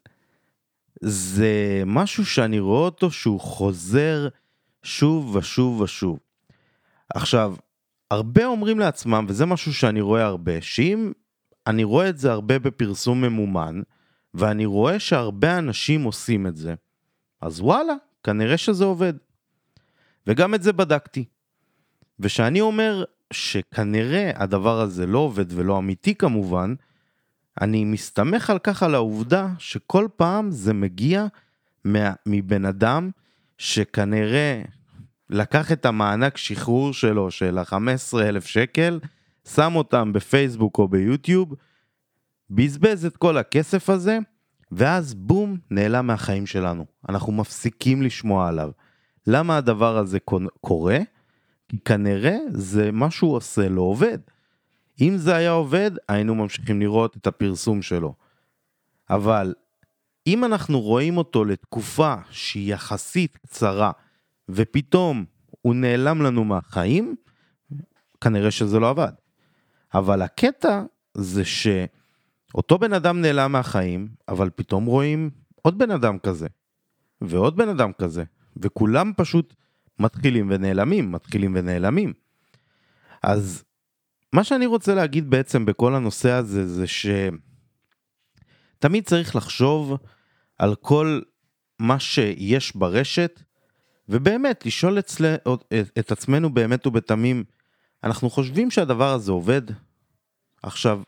זה 1.01 1.83
משהו 1.85 2.25
שאני 2.25 2.59
רואה 2.59 2.79
אותו 2.79 3.11
שהוא 3.11 3.39
חוזר 3.39 4.27
שוב 4.83 5.35
ושוב 5.35 5.81
ושוב. 5.81 6.19
עכשיו, 7.13 7.55
הרבה 8.11 8.45
אומרים 8.45 8.79
לעצמם, 8.79 9.25
וזה 9.29 9.45
משהו 9.45 9.73
שאני 9.73 10.01
רואה 10.01 10.25
הרבה, 10.25 10.61
שאם 10.61 11.11
אני 11.67 11.83
רואה 11.83 12.09
את 12.09 12.17
זה 12.17 12.31
הרבה 12.31 12.59
בפרסום 12.59 13.21
ממומן, 13.21 13.81
ואני 14.33 14.65
רואה 14.65 14.99
שהרבה 14.99 15.57
אנשים 15.57 16.03
עושים 16.03 16.47
את 16.47 16.55
זה, 16.55 16.75
אז 17.41 17.61
וואלה, 17.61 17.93
כנראה 18.23 18.57
שזה 18.57 18.85
עובד. 18.85 19.13
וגם 20.27 20.55
את 20.55 20.63
זה 20.63 20.73
בדקתי. 20.73 21.25
ושאני 22.19 22.61
אומר 22.61 23.03
שכנראה 23.33 24.31
הדבר 24.35 24.81
הזה 24.81 25.05
לא 25.05 25.19
עובד 25.19 25.45
ולא 25.49 25.77
אמיתי 25.77 26.15
כמובן, 26.15 26.73
אני 27.61 27.85
מסתמך 27.85 28.49
על 28.49 28.59
כך 28.59 28.83
על 28.83 28.95
העובדה 28.95 29.47
שכל 29.57 30.07
פעם 30.15 30.51
זה 30.51 30.73
מגיע 30.73 31.25
מבן 32.25 32.65
אדם 32.65 33.09
שכנראה 33.57 34.61
לקח 35.29 35.71
את 35.71 35.85
המענק 35.85 36.37
שחרור 36.37 36.93
שלו 36.93 37.31
של 37.31 37.57
ה-15 37.57 38.19
אלף 38.21 38.45
שקל, 38.45 38.99
שם 39.47 39.75
אותם 39.75 40.13
בפייסבוק 40.13 40.77
או 40.77 40.87
ביוטיוב, 40.87 41.53
בזבז 42.49 43.05
את 43.05 43.17
כל 43.17 43.37
הכסף 43.37 43.89
הזה, 43.89 44.17
ואז 44.71 45.13
בום, 45.13 45.57
נעלם 45.71 46.07
מהחיים 46.07 46.45
שלנו. 46.45 46.85
אנחנו 47.09 47.33
מפסיקים 47.33 48.01
לשמוע 48.01 48.47
עליו. 48.47 48.71
למה 49.27 49.57
הדבר 49.57 49.97
הזה 49.97 50.17
קורה? 50.61 50.97
כי 51.69 51.77
כנראה 51.85 52.37
זה 52.53 52.91
מה 52.91 53.11
שהוא 53.11 53.35
עושה 53.35 53.69
לא 53.69 53.81
עובד. 53.81 54.17
אם 55.01 55.17
זה 55.17 55.35
היה 55.35 55.51
עובד, 55.51 55.91
היינו 56.09 56.35
ממשיכים 56.35 56.81
לראות 56.81 57.17
את 57.17 57.27
הפרסום 57.27 57.81
שלו. 57.81 58.13
אבל 59.09 59.53
אם 60.27 60.45
אנחנו 60.45 60.81
רואים 60.81 61.17
אותו 61.17 61.45
לתקופה 61.45 62.15
שהיא 62.29 62.73
יחסית 62.73 63.37
קצרה, 63.37 63.91
ופתאום 64.49 65.25
הוא 65.61 65.75
נעלם 65.75 66.21
לנו 66.21 66.43
מהחיים, 66.43 67.15
כנראה 68.21 68.51
שזה 68.51 68.79
לא 68.79 68.89
עבד. 68.89 69.11
אבל 69.93 70.21
הקטע 70.21 70.83
זה 71.13 71.43
שאותו 71.45 72.77
בן 72.77 72.93
אדם 72.93 73.21
נעלם 73.21 73.51
מהחיים, 73.51 74.07
אבל 74.27 74.49
פתאום 74.49 74.85
רואים 74.85 75.29
עוד 75.61 75.77
בן 75.77 75.91
אדם 75.91 76.19
כזה, 76.19 76.47
ועוד 77.21 77.57
בן 77.57 77.69
אדם 77.69 77.91
כזה, 77.93 78.23
וכולם 78.57 79.11
פשוט 79.17 79.53
מתחילים 79.99 80.47
ונעלמים, 80.49 81.11
מתחילים 81.11 81.55
ונעלמים. 81.55 82.13
אז 83.23 83.63
מה 84.33 84.43
שאני 84.43 84.65
רוצה 84.65 84.95
להגיד 84.95 85.29
בעצם 85.29 85.65
בכל 85.65 85.95
הנושא 85.95 86.31
הזה 86.31 86.67
זה 86.67 86.85
שתמיד 88.77 89.05
צריך 89.05 89.35
לחשוב 89.35 89.97
על 90.57 90.75
כל 90.75 91.21
מה 91.79 91.99
שיש 91.99 92.75
ברשת 92.75 93.41
ובאמת 94.09 94.65
לשאול 94.65 94.99
אצל... 94.99 95.35
את 95.99 96.11
עצמנו 96.11 96.53
באמת 96.53 96.87
ובתמים, 96.87 97.43
אנחנו 98.03 98.29
חושבים 98.29 98.71
שהדבר 98.71 99.13
הזה 99.13 99.31
עובד? 99.31 99.61
עכשיו, 100.63 101.01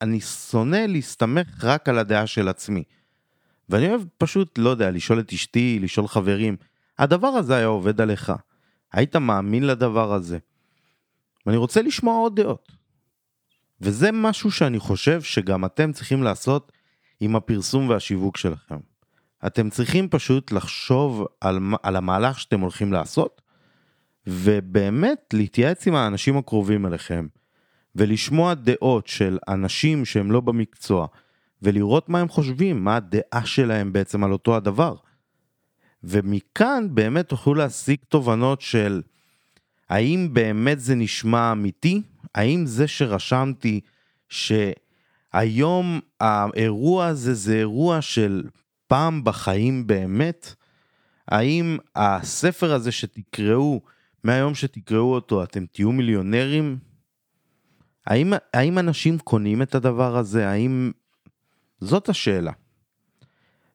אני 0.00 0.20
שונא 0.20 0.84
להסתמך 0.88 1.64
רק 1.64 1.88
על 1.88 1.98
הדעה 1.98 2.26
של 2.26 2.48
עצמי. 2.48 2.84
ואני 3.68 3.88
אוהב 3.88 4.02
פשוט, 4.18 4.58
לא 4.58 4.70
יודע, 4.70 4.90
לשאול 4.90 5.20
את 5.20 5.32
אשתי, 5.32 5.78
לשאול 5.82 6.08
חברים, 6.08 6.56
הדבר 6.98 7.28
הזה 7.28 7.56
היה 7.56 7.66
עובד 7.66 8.00
עליך? 8.00 8.32
היית 8.92 9.16
מאמין 9.16 9.66
לדבר 9.66 10.12
הזה? 10.12 10.38
ואני 11.46 11.56
רוצה 11.56 11.82
לשמוע 11.82 12.16
עוד 12.16 12.40
דעות. 12.40 12.72
וזה 13.80 14.12
משהו 14.12 14.50
שאני 14.50 14.78
חושב 14.78 15.22
שגם 15.22 15.64
אתם 15.64 15.92
צריכים 15.92 16.22
לעשות 16.22 16.72
עם 17.20 17.36
הפרסום 17.36 17.88
והשיווק 17.88 18.36
שלכם. 18.36 18.78
אתם 19.46 19.70
צריכים 19.70 20.08
פשוט 20.08 20.52
לחשוב 20.52 21.26
על, 21.40 21.58
על 21.82 21.96
המהלך 21.96 22.40
שאתם 22.40 22.60
הולכים 22.60 22.92
לעשות, 22.92 23.42
ובאמת 24.26 25.18
להתייעץ 25.32 25.86
עם 25.86 25.94
האנשים 25.94 26.36
הקרובים 26.36 26.86
אליכם, 26.86 27.26
ולשמוע 27.96 28.54
דעות 28.54 29.06
של 29.06 29.38
אנשים 29.48 30.04
שהם 30.04 30.32
לא 30.32 30.40
במקצוע, 30.40 31.06
ולראות 31.62 32.08
מה 32.08 32.20
הם 32.20 32.28
חושבים, 32.28 32.84
מה 32.84 32.96
הדעה 32.96 33.46
שלהם 33.46 33.92
בעצם 33.92 34.24
על 34.24 34.32
אותו 34.32 34.56
הדבר. 34.56 34.94
ומכאן 36.04 36.86
באמת 36.90 37.28
תוכלו 37.28 37.54
להשיג 37.54 37.98
תובנות 38.08 38.60
של 38.60 39.02
האם 39.88 40.28
באמת 40.32 40.80
זה 40.80 40.94
נשמע 40.94 41.52
אמיתי? 41.52 42.02
האם 42.34 42.66
זה 42.66 42.88
שרשמתי 42.88 43.80
שהיום 44.28 46.00
האירוע 46.20 47.06
הזה 47.06 47.34
זה 47.34 47.54
אירוע 47.54 48.00
של 48.02 48.44
פעם 48.86 49.24
בחיים 49.24 49.86
באמת? 49.86 50.54
האם 51.28 51.78
הספר 51.96 52.72
הזה 52.72 52.92
שתקראו, 52.92 53.80
מהיום 54.24 54.54
שתקראו 54.54 55.14
אותו 55.14 55.42
אתם 55.42 55.66
תהיו 55.66 55.92
מיליונרים? 55.92 56.78
האם, 58.06 58.32
האם 58.54 58.78
אנשים 58.78 59.18
קונים 59.18 59.62
את 59.62 59.74
הדבר 59.74 60.16
הזה? 60.16 60.48
האם... 60.48 60.92
זאת 61.80 62.08
השאלה. 62.08 62.52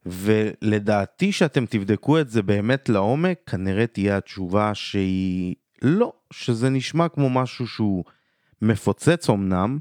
ולדעתי 0.05 1.31
שאתם 1.31 1.65
תבדקו 1.65 2.19
את 2.19 2.29
זה 2.29 2.41
באמת 2.41 2.89
לעומק, 2.89 3.39
כנראה 3.45 3.87
תהיה 3.87 4.17
התשובה 4.17 4.75
שהיא 4.75 5.55
לא, 5.81 6.13
שזה 6.33 6.69
נשמע 6.69 7.09
כמו 7.09 7.29
משהו 7.29 7.67
שהוא 7.67 8.03
מפוצץ 8.61 9.29
אמנם, 9.29 9.79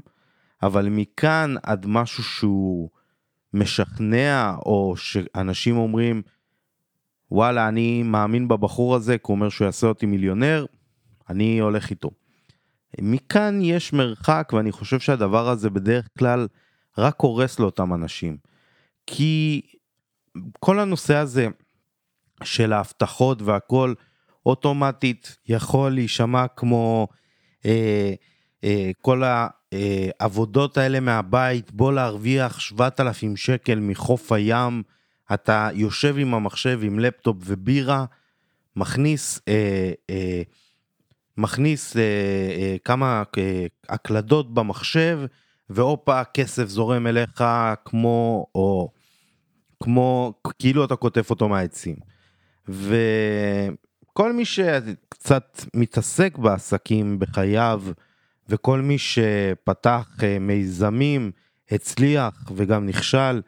אבל 0.63 0.89
מכאן 0.89 1.55
עד 1.63 1.85
משהו 1.85 2.23
שהוא 2.23 2.89
משכנע, 3.53 4.55
או 4.65 4.93
שאנשים 4.97 5.77
אומרים, 5.77 6.21
וואלה, 7.31 7.67
אני 7.67 8.03
מאמין 8.03 8.47
בבחור 8.47 8.95
הזה, 8.95 9.17
כי 9.17 9.23
הוא 9.27 9.35
אומר 9.35 9.49
שהוא 9.49 9.65
יעשה 9.65 9.87
אותי 9.87 10.05
מיליונר, 10.05 10.65
אני 11.29 11.59
הולך 11.59 11.89
איתו. 11.89 12.11
מכאן 13.01 13.59
יש 13.61 13.93
מרחק, 13.93 14.51
ואני 14.53 14.71
חושב 14.71 14.99
שהדבר 14.99 15.49
הזה 15.49 15.69
בדרך 15.69 16.07
כלל 16.19 16.47
רק 16.97 17.15
הורס 17.19 17.59
לאותם 17.59 17.93
אנשים. 17.93 18.37
כי 19.07 19.61
כל 20.59 20.79
הנושא 20.79 21.15
הזה 21.15 21.47
של 22.43 22.73
ההבטחות 22.73 23.41
והכל, 23.41 23.93
אוטומטית 24.45 25.37
יכול 25.47 25.91
להישמע 25.91 26.47
כמו 26.47 27.07
אה, 27.65 28.13
אה, 28.63 28.91
כל 29.01 29.23
העבודות 29.23 30.77
האלה 30.77 30.99
מהבית, 30.99 31.71
בוא 31.71 31.93
להרוויח 31.93 32.59
7,000 32.59 33.37
שקל 33.37 33.79
מחוף 33.79 34.31
הים, 34.31 34.83
אתה 35.33 35.69
יושב 35.73 36.15
עם 36.17 36.33
המחשב 36.33 36.79
עם 36.83 36.99
לפטופ 36.99 37.37
ובירה, 37.45 38.05
מכניס, 38.75 39.41
אה, 39.47 39.91
אה, 40.09 40.41
מכניס 41.37 41.97
אה, 41.97 42.01
אה, 42.57 42.75
כמה 42.83 43.23
אה, 43.37 43.65
הקלדות 43.89 44.53
במחשב, 44.53 45.19
והופה, 45.69 46.23
כסף 46.23 46.65
זורם 46.67 47.07
אליך 47.07 47.43
כמו, 47.85 48.45
או 48.55 48.91
כמו, 49.83 50.33
כאילו 50.59 50.85
אתה 50.85 50.95
כותב 50.95 51.23
אותו 51.29 51.49
מהעצים. 51.49 51.95
וכל 52.67 54.33
מי 54.33 54.45
שקצת 54.45 55.61
מתעסק 55.73 56.37
בעסקים 56.37 57.19
בחייו, 57.19 57.83
וכל 58.49 58.81
מי 58.81 58.97
שפתח 58.97 60.09
אה, 60.23 60.39
מיזמים, 60.39 61.31
הצליח 61.71 62.51
וגם 62.55 62.85
נכשל, 62.85 63.41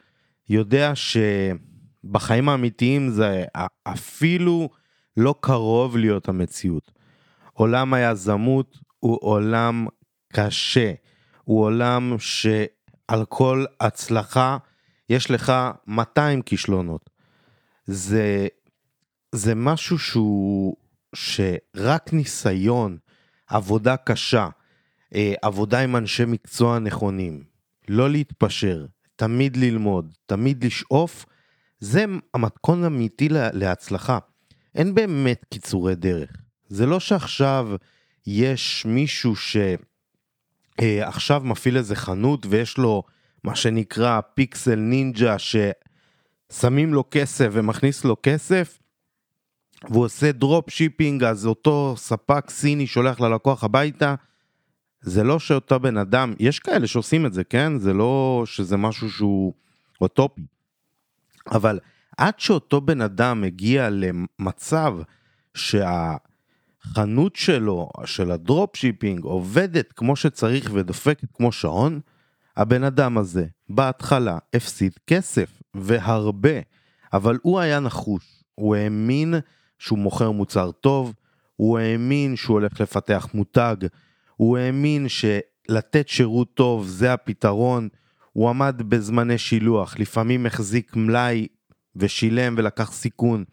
יודע 0.50 0.94
שבחיים 0.96 2.50
האמיתיים 2.50 3.10
זה 3.10 3.46
אפילו 3.84 4.70
לא 5.18 5.36
קרוב 5.40 5.98
להיות 5.98 6.30
המציאות. 6.30 6.92
עולם 7.54 7.94
היזמות 7.94 8.78
הוא 9.00 9.18
עולם 9.22 9.88
קשה, 10.34 10.94
הוא 11.44 11.64
עולם 11.64 12.16
שעל 12.20 13.26
כל 13.30 13.66
הצלחה 13.80 14.58
יש 15.12 15.32
לך 15.32 15.54
200 15.88 16.42
כישלונות. 16.42 17.10
זה, 17.86 18.48
זה 19.32 19.56
משהו 19.56 20.00
שהוא, 20.00 20.76
שרק 21.16 22.14
ניסיון, 22.14 22.98
עבודה 23.48 23.98
קשה, 23.98 24.50
אה, 25.16 25.34
עבודה 25.42 25.80
עם 25.80 25.96
אנשי 25.96 26.26
מקצוע 26.26 26.80
נכונים, 26.80 27.44
לא 27.88 28.10
להתפשר, 28.10 28.86
תמיד 29.16 29.58
ללמוד, 29.58 30.14
תמיד 30.26 30.66
לשאוף, 30.66 31.26
זה 31.80 32.06
המתכון 32.34 32.84
האמיתי 32.84 33.30
להצלחה. 33.30 34.20
אין 34.76 34.96
באמת 34.96 35.46
קיצורי 35.50 35.96
דרך. 35.96 36.30
זה 36.68 36.86
לא 36.86 37.00
שעכשיו 37.00 37.68
יש 38.28 38.86
מישהו 38.86 39.36
שעכשיו 39.36 41.42
אה, 41.42 41.48
מפעיל 41.48 41.78
איזה 41.78 41.96
חנות 41.96 42.46
ויש 42.50 42.78
לו 42.78 43.04
מה 43.44 43.56
שנקרא 43.56 44.22
פיקסל 44.34 44.76
נינג'ה 44.76 45.36
ששמים 45.40 46.94
לו 46.94 47.04
כסף 47.12 47.48
ומכניס 47.52 48.06
לו 48.06 48.18
כסף 48.24 48.80
והוא 49.90 50.06
עושה 50.06 50.32
drop 50.32 50.70
shipping 50.70 51.24
אז 51.24 51.46
אותו 51.46 51.94
ספק 51.98 52.50
סיני 52.50 52.88
שולח 52.88 53.20
ללקוח 53.20 53.64
הביתה 53.64 54.16
זה 55.02 55.24
לא 55.24 55.40
שאותו 55.40 55.80
בן 55.80 55.98
אדם, 55.98 56.34
יש 56.40 56.60
כאלה 56.60 56.88
שעושים 56.88 57.26
את 57.26 57.34
זה, 57.34 57.44
כן? 57.44 57.80
זה 57.80 57.94
לא 57.94 58.44
שזה 58.46 58.78
משהו 58.78 59.12
שהוא 59.12 59.54
אוטופי. 60.02 60.42
אבל 61.52 61.80
עד 62.18 62.40
שאותו 62.40 62.82
בן 62.82 63.02
אדם 63.02 63.42
מגיע 63.42 63.90
למצב 63.90 64.94
שהחנות 65.54 67.36
שלו, 67.36 67.90
של 68.06 68.32
ה 68.32 68.40
drop 68.40 68.76
shipping, 68.76 69.24
עובדת 69.24 69.92
כמו 69.92 70.16
שצריך 70.16 70.70
ודופקת 70.74 71.28
כמו 71.34 71.52
שעון, 71.52 72.00
הבן 72.58 72.84
אדם 72.84 73.18
הזה 73.18 73.46
בהתחלה 73.70 74.38
הפסיד 74.54 74.94
כסף, 75.08 75.62
והרבה, 75.74 76.60
אבל 77.14 77.38
הוא 77.42 77.60
היה 77.60 77.80
נחוש, 77.80 78.44
הוא 78.56 78.76
האמין 78.76 79.34
שהוא 79.80 80.00
מוכר 80.00 80.32
מוצר 80.32 80.72
טוב, 80.72 81.14
הוא 81.56 81.80
האמין 81.80 82.36
שהוא 82.36 82.54
הולך 82.54 82.82
לפתח 82.82 83.28
מותג, 83.34 83.76
הוא 84.36 84.58
האמין 84.58 85.08
שלתת 85.10 86.08
שירות 86.08 86.54
טוב 86.54 86.88
זה 86.88 87.14
הפתרון, 87.14 87.90
הוא 88.34 88.50
עמד 88.50 88.82
בזמני 88.88 89.38
שילוח, 89.38 90.00
לפעמים 90.00 90.46
החזיק 90.46 90.96
מלאי 90.96 91.48
ושילם 91.96 92.56
ולקח 92.58 92.92
סיכון. 92.92 93.44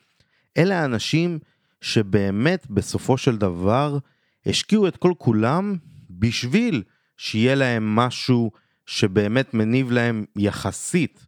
אלה 0.58 0.80
האנשים 0.80 1.38
שבאמת 1.80 2.66
בסופו 2.70 3.18
של 3.18 3.36
דבר 3.36 3.98
השקיעו 4.46 4.88
את 4.88 4.96
כל 4.96 5.12
כולם 5.18 5.76
בשביל 6.10 6.82
שיהיה 7.16 7.54
להם 7.54 7.96
משהו 7.96 8.50
שבאמת 8.88 9.54
מניב 9.54 9.90
להם 9.90 10.24
יחסית 10.36 11.26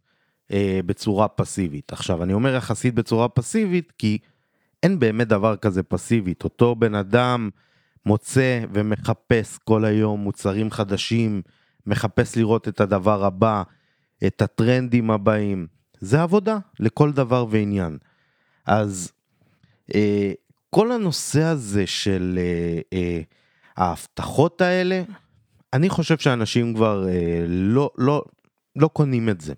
אה, 0.51 0.79
בצורה 0.85 1.27
פסיבית. 1.27 1.93
עכשיו, 1.93 2.23
אני 2.23 2.33
אומר 2.33 2.55
יחסית 2.55 2.95
בצורה 2.95 3.29
פסיבית 3.29 3.93
כי 3.97 4.17
אין 4.83 4.99
באמת 4.99 5.27
דבר 5.27 5.55
כזה 5.55 5.83
פסיבית. 5.83 6.43
אותו 6.43 6.75
בן 6.75 6.95
אדם 6.95 7.49
מוצא 8.05 8.63
ומחפש 8.73 9.57
כל 9.63 9.85
היום 9.85 10.19
מוצרים 10.19 10.71
חדשים, 10.71 11.41
מחפש 11.87 12.37
לראות 12.37 12.67
את 12.67 12.81
הדבר 12.81 13.25
הבא, 13.25 13.63
את 14.27 14.41
הטרנדים 14.41 15.11
הבאים. 15.11 15.67
זה 15.99 16.21
עבודה 16.21 16.57
לכל 16.79 17.11
דבר 17.11 17.45
ועניין. 17.49 17.97
אז 18.65 19.11
אה, 19.95 20.31
כל 20.69 20.91
הנושא 20.91 21.41
הזה 21.41 21.87
של 21.87 22.39
אה, 22.41 22.79
אה, 22.93 23.21
ההבטחות 23.77 24.61
האלה, 24.61 25.03
אני 25.73 25.89
חושב 25.89 26.17
שאנשים 26.17 26.73
כבר 26.73 27.07
אה, 27.09 27.45
לא, 27.47 27.91
לא, 27.97 28.23
לא 28.75 28.87
קונים 28.87 29.29
את 29.29 29.41
זה. 29.41 29.53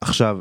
עכשיו, 0.00 0.38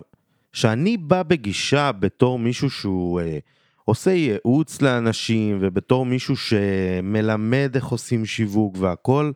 כשאני 0.52 0.98
בא 0.98 1.24
בגישה 1.24 1.92
בתור 1.92 2.40
מישהו 2.40 2.70
שהוא 2.70 3.22
אה, 3.22 3.38
עושה 3.86 4.12
ייעוץ 4.12 4.82
לאנשים 4.82 5.58
ובתור 5.62 6.06
מישהו 6.06 6.36
שמלמד 6.38 7.72
איך 7.76 7.86
עושים 7.86 8.26
שיווק 8.26 8.76
והכל, 8.80 9.32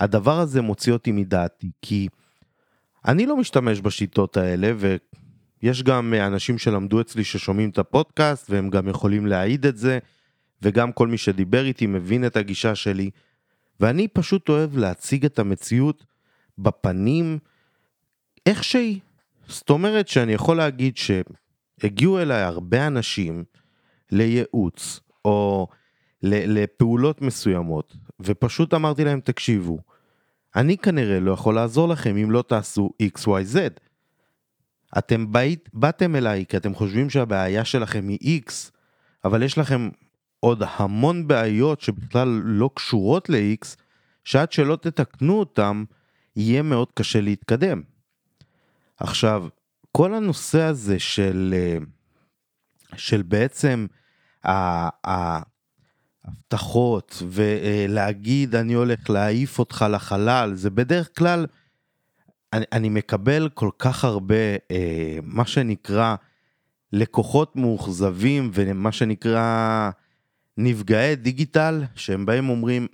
הדבר 0.00 0.38
הזה 0.38 0.62
מוציא 0.62 0.92
אותי 0.92 1.12
מדעתי, 1.12 1.70
כי 1.82 2.08
אני 3.06 3.26
לא 3.26 3.36
משתמש 3.36 3.80
בשיטות 3.80 4.36
האלה, 4.36 4.72
ויש 5.62 5.82
גם 5.82 6.14
אנשים 6.14 6.58
שלמדו 6.58 7.00
אצלי 7.00 7.24
ששומעים 7.24 7.70
את 7.70 7.78
הפודקאסט, 7.78 8.50
והם 8.50 8.70
גם 8.70 8.88
יכולים 8.88 9.26
להעיד 9.26 9.66
את 9.66 9.76
זה, 9.76 9.98
וגם 10.62 10.92
כל 10.92 11.08
מי 11.08 11.18
שדיבר 11.18 11.64
איתי 11.64 11.86
מבין 11.86 12.26
את 12.26 12.36
הגישה 12.36 12.74
שלי, 12.74 13.10
ואני 13.84 14.08
פשוט 14.08 14.48
אוהב 14.48 14.76
להציג 14.76 15.24
את 15.24 15.38
המציאות 15.38 16.04
בפנים 16.58 17.38
איך 18.46 18.64
שהיא. 18.64 19.00
זאת 19.48 19.70
אומרת 19.70 20.08
שאני 20.08 20.32
יכול 20.32 20.56
להגיד 20.56 20.96
שהגיעו 20.96 22.18
אליי 22.18 22.42
הרבה 22.42 22.86
אנשים 22.86 23.44
לייעוץ, 24.10 25.00
או 25.24 25.66
לפעולות 26.22 27.22
מסוימות, 27.22 27.96
ופשוט 28.20 28.74
אמרתי 28.74 29.04
להם, 29.04 29.20
תקשיבו, 29.20 29.78
אני 30.56 30.78
כנראה 30.78 31.20
לא 31.20 31.32
יכול 31.32 31.54
לעזור 31.54 31.88
לכם 31.88 32.16
אם 32.16 32.30
לא 32.30 32.42
תעשו 32.42 32.90
XYZ. 33.02 33.56
אתם 34.98 35.32
בית, 35.32 35.68
באתם 35.74 36.16
אליי 36.16 36.44
כי 36.48 36.56
אתם 36.56 36.74
חושבים 36.74 37.10
שהבעיה 37.10 37.64
שלכם 37.64 38.08
היא 38.08 38.42
X, 38.46 38.52
אבל 39.24 39.42
יש 39.42 39.58
לכם 39.58 39.88
עוד 40.44 40.62
המון 40.66 41.28
בעיות 41.28 41.80
שבכלל 41.80 42.28
לא 42.44 42.70
קשורות 42.74 43.28
ל-X, 43.28 43.66
שעד 44.24 44.52
שלא 44.52 44.76
תתקנו 44.76 45.38
אותם, 45.38 45.84
יהיה 46.36 46.62
מאוד 46.62 46.88
קשה 46.94 47.20
להתקדם. 47.20 47.82
עכשיו, 48.96 49.46
כל 49.92 50.14
הנושא 50.14 50.62
הזה 50.62 50.98
של, 50.98 51.54
אה, 51.56 51.78
של 52.96 53.22
בעצם 53.22 53.86
ההבטחות 56.24 57.22
ולהגיד 57.28 58.54
אני 58.54 58.72
הולך 58.72 59.10
להעיף 59.10 59.58
אותך 59.58 59.84
לחלל, 59.90 60.54
זה 60.54 60.70
בדרך 60.70 61.18
כלל, 61.18 61.46
אני, 62.52 62.64
אני 62.72 62.88
מקבל 62.88 63.48
כל 63.54 63.70
כך 63.78 64.04
הרבה, 64.04 64.56
אה, 64.70 65.18
מה 65.22 65.46
שנקרא, 65.46 66.14
לקוחות 66.92 67.56
מאוכזבים 67.56 68.50
ומה 68.54 68.92
שנקרא 68.92 69.90
נפגעי 70.58 71.16
דיגיטל, 71.16 71.84
שהם 71.94 72.26
באים 72.26 72.48
אומרים, 72.48 72.86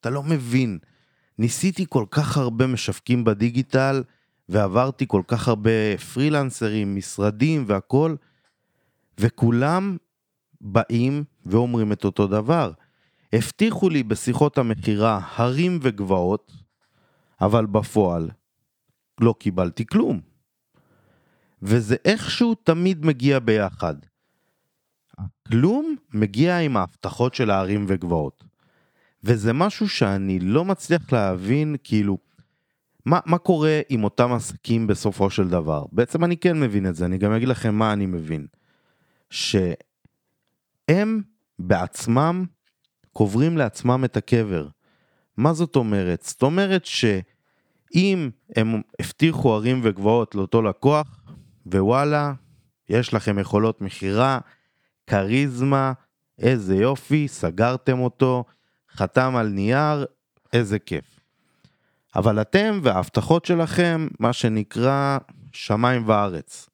אתה 0.00 0.10
לא 0.10 0.22
מבין, 0.22 0.78
ניסיתי 1.38 1.86
כל 1.88 2.04
כך 2.10 2.36
הרבה 2.36 2.66
משווקים 2.66 3.24
בדיגיטל, 3.24 4.02
ועברתי 4.48 5.04
כל 5.08 5.22
כך 5.26 5.48
הרבה 5.48 5.98
פרילנסרים, 6.14 6.96
משרדים 6.96 7.64
והכל, 7.66 8.14
וכולם 9.20 9.96
באים 10.60 11.24
ואומרים 11.46 11.92
את 11.92 12.04
אותו 12.04 12.26
דבר. 12.26 12.72
הבטיחו 13.32 13.88
לי 13.88 14.02
בשיחות 14.02 14.58
המכירה 14.58 15.20
הרים 15.36 15.78
וגבעות, 15.82 16.52
אבל 17.40 17.66
בפועל 17.66 18.30
לא 19.20 19.34
קיבלתי 19.38 19.86
כלום. 19.86 20.20
וזה 21.62 21.96
איכשהו 22.04 22.54
תמיד 22.54 23.06
מגיע 23.06 23.38
ביחד. 23.38 23.94
הכלום 25.18 25.96
מגיע 26.14 26.58
עם 26.58 26.76
ההבטחות 26.76 27.34
של 27.34 27.50
ההרים 27.50 27.84
וגבעות. 27.88 28.44
וזה 29.24 29.52
משהו 29.52 29.88
שאני 29.88 30.38
לא 30.40 30.64
מצליח 30.64 31.12
להבין, 31.12 31.76
כאילו, 31.84 32.18
מה, 33.06 33.20
מה 33.26 33.38
קורה 33.38 33.80
עם 33.88 34.04
אותם 34.04 34.32
עסקים 34.32 34.86
בסופו 34.86 35.30
של 35.30 35.48
דבר? 35.48 35.84
בעצם 35.92 36.24
אני 36.24 36.36
כן 36.36 36.60
מבין 36.60 36.86
את 36.86 36.94
זה, 36.94 37.04
אני 37.04 37.18
גם 37.18 37.32
אגיד 37.32 37.48
לכם 37.48 37.74
מה 37.74 37.92
אני 37.92 38.06
מבין. 38.06 38.46
שהם 39.30 41.22
בעצמם 41.58 42.44
קוברים 43.12 43.58
לעצמם 43.58 44.04
את 44.04 44.16
הקבר. 44.16 44.68
מה 45.36 45.52
זאת 45.52 45.76
אומרת? 45.76 46.22
זאת 46.22 46.42
אומרת 46.42 46.84
שאם 46.84 48.30
הם 48.56 48.82
הבטיחו 49.00 49.54
ערים 49.54 49.80
וגבעות 49.82 50.34
לאותו 50.34 50.62
לקוח, 50.62 51.20
ווואלה, 51.66 52.32
יש 52.88 53.14
לכם 53.14 53.38
יכולות 53.38 53.80
מכירה, 53.80 54.38
כריזמה, 55.08 55.92
איזה 56.38 56.76
יופי, 56.76 57.28
סגרתם 57.28 57.98
אותו, 57.98 58.44
חתם 58.92 59.36
על 59.36 59.48
נייר, 59.48 60.06
איזה 60.52 60.78
כיף. 60.78 61.20
אבל 62.16 62.40
אתם 62.40 62.80
וההבטחות 62.82 63.44
שלכם, 63.44 64.08
מה 64.20 64.32
שנקרא 64.32 65.18
שמיים 65.52 66.08
וארץ. 66.08 66.68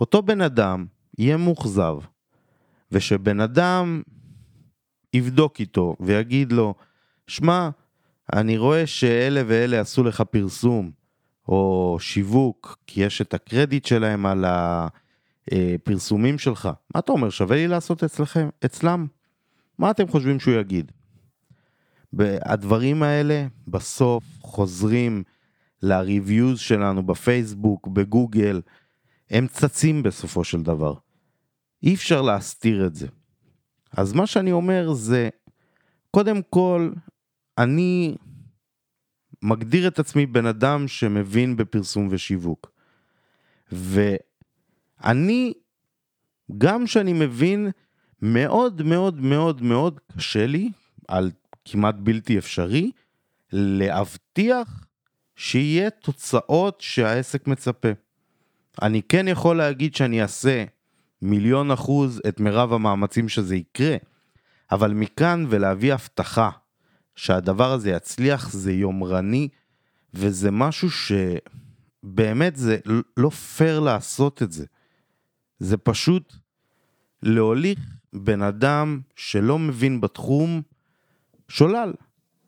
אותו 0.00 0.22
בן 0.22 0.40
אדם 0.40 0.86
יהיה 1.18 1.36
מאוכזב, 1.36 1.94
ושבן 2.92 3.40
אדם 3.40 4.02
יבדוק 5.14 5.60
איתו 5.60 5.96
ויגיד 6.00 6.52
לו, 6.52 6.74
שמע, 7.26 7.70
אני 8.32 8.58
רואה 8.58 8.86
שאלה 8.86 9.42
ואלה 9.46 9.80
עשו 9.80 10.04
לך 10.04 10.20
פרסום 10.20 10.90
או 11.48 11.96
שיווק, 12.00 12.78
כי 12.86 13.04
יש 13.04 13.20
את 13.20 13.34
הקרדיט 13.34 13.84
שלהם 13.84 14.26
על 14.26 14.44
הפרסומים 15.48 16.38
שלך. 16.38 16.68
מה 16.94 17.00
אתה 17.00 17.12
אומר, 17.12 17.30
שווה 17.30 17.56
לי 17.56 17.68
לעשות 17.68 18.04
אצלכם, 18.04 18.48
אצלם? 18.64 19.06
מה 19.78 19.90
אתם 19.90 20.08
חושבים 20.08 20.40
שהוא 20.40 20.54
יגיד? 20.54 20.92
הדברים 22.20 23.02
האלה 23.02 23.46
בסוף 23.68 24.24
חוזרים 24.40 25.22
ל-reviews 25.82 26.56
שלנו 26.56 27.06
בפייסבוק, 27.06 27.88
בגוגל, 27.88 28.60
הם 29.30 29.46
צצים 29.46 30.02
בסופו 30.02 30.44
של 30.44 30.62
דבר. 30.62 30.94
אי 31.82 31.94
אפשר 31.94 32.22
להסתיר 32.22 32.86
את 32.86 32.94
זה. 32.94 33.06
אז 33.92 34.12
מה 34.12 34.26
שאני 34.26 34.52
אומר 34.52 34.92
זה, 34.92 35.28
קודם 36.10 36.42
כל, 36.50 36.92
אני 37.58 38.16
מגדיר 39.42 39.88
את 39.88 39.98
עצמי 39.98 40.26
בן 40.26 40.46
אדם 40.46 40.88
שמבין 40.88 41.56
בפרסום 41.56 42.08
ושיווק. 42.10 42.72
ואני, 45.04 45.52
גם 46.58 46.86
שאני 46.86 47.12
מבין, 47.12 47.70
מאוד 48.22 48.82
מאוד 48.82 49.20
מאוד 49.20 49.62
מאוד 49.62 50.00
קשה 50.16 50.46
לי, 50.46 50.70
על 51.08 51.30
כמעט 51.64 51.94
בלתי 51.98 52.38
אפשרי, 52.38 52.90
להבטיח 53.52 54.86
שיהיה 55.36 55.90
תוצאות 55.90 56.80
שהעסק 56.80 57.46
מצפה. 57.46 57.88
אני 58.82 59.02
כן 59.02 59.28
יכול 59.28 59.56
להגיד 59.56 59.94
שאני 59.94 60.22
אעשה 60.22 60.64
מיליון 61.22 61.70
אחוז 61.70 62.20
את 62.28 62.40
מירב 62.40 62.72
המאמצים 62.72 63.28
שזה 63.28 63.56
יקרה, 63.56 63.96
אבל 64.72 64.92
מכאן 64.92 65.46
ולהביא 65.48 65.94
הבטחה 65.94 66.50
שהדבר 67.14 67.72
הזה 67.72 67.90
יצליח 67.90 68.50
זה 68.52 68.72
יומרני, 68.72 69.48
וזה 70.14 70.50
משהו 70.50 70.88
שבאמת 70.90 72.56
זה 72.56 72.78
לא 73.16 73.30
פייר 73.30 73.80
לעשות 73.80 74.42
את 74.42 74.52
זה. 74.52 74.66
זה 75.60 75.76
פשוט 75.76 76.34
להוליך 77.22 77.78
בן 78.12 78.42
אדם 78.42 79.00
שלא 79.16 79.58
מבין 79.58 80.00
בתחום 80.00 80.62
שולל. 81.48 81.92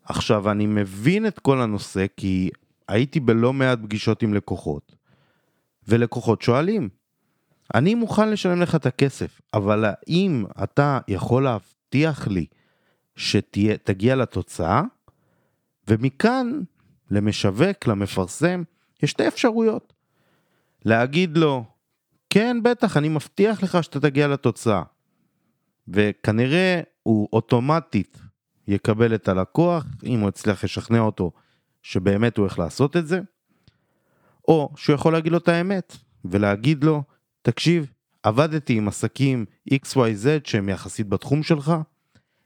עכשיו, 0.03 0.51
אני 0.51 0.65
מבין 0.65 1.27
את 1.27 1.39
כל 1.39 1.61
הנושא 1.61 2.05
כי 2.17 2.49
הייתי 2.87 3.19
בלא 3.19 3.53
מעט 3.53 3.79
פגישות 3.83 4.23
עם 4.23 4.33
לקוחות, 4.33 4.95
ולקוחות 5.87 6.41
שואלים, 6.41 6.89
אני 7.75 7.95
מוכן 7.95 8.29
לשלם 8.29 8.61
לך 8.61 8.75
את 8.75 8.85
הכסף, 8.85 9.41
אבל 9.53 9.85
האם 9.85 10.45
אתה 10.63 10.99
יכול 11.07 11.43
להבטיח 11.43 12.27
לי 12.27 12.45
שתגיע 13.15 14.15
לתוצאה? 14.15 14.81
ומכאן 15.87 16.61
למשווק, 17.11 17.87
למפרסם, 17.87 18.63
יש 19.03 19.11
שתי 19.11 19.27
אפשרויות. 19.27 19.93
להגיד 20.85 21.37
לו, 21.37 21.65
כן, 22.33 22.57
בטח, 22.63 22.97
אני 22.97 23.09
מבטיח 23.09 23.63
לך 23.63 23.83
שאתה 23.83 23.99
תגיע 23.99 24.27
לתוצאה. 24.27 24.83
וכנראה 25.87 26.81
הוא 27.03 27.29
אוטומטית 27.33 28.17
יקבל 28.67 29.15
את 29.15 29.27
הלקוח, 29.27 29.85
אם 30.03 30.19
הוא 30.19 30.29
יצליח 30.29 30.63
לשכנע 30.63 30.99
אותו 30.99 31.31
שבאמת 31.81 32.37
הוא 32.37 32.43
הולך 32.43 32.59
לעשות 32.59 32.97
את 32.97 33.07
זה, 33.07 33.21
או 34.47 34.69
שהוא 34.75 34.93
יכול 34.93 35.13
להגיד 35.13 35.31
לו 35.31 35.37
את 35.37 35.47
האמת, 35.47 35.97
ולהגיד 36.25 36.83
לו, 36.83 37.03
תקשיב, 37.41 37.91
עבדתי 38.23 38.77
עם 38.77 38.87
עסקים 38.87 39.45
XYZ 39.73 40.27
שהם 40.43 40.69
יחסית 40.69 41.07
בתחום 41.07 41.43
שלך, 41.43 41.73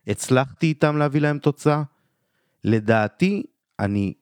הצלחתי 0.08 0.66
איתם 0.66 0.98
להביא 0.98 1.22
להם 1.22 1.40
תוצאה, 1.40 1.84
לדעתי 2.64 3.44
אני 3.80 4.14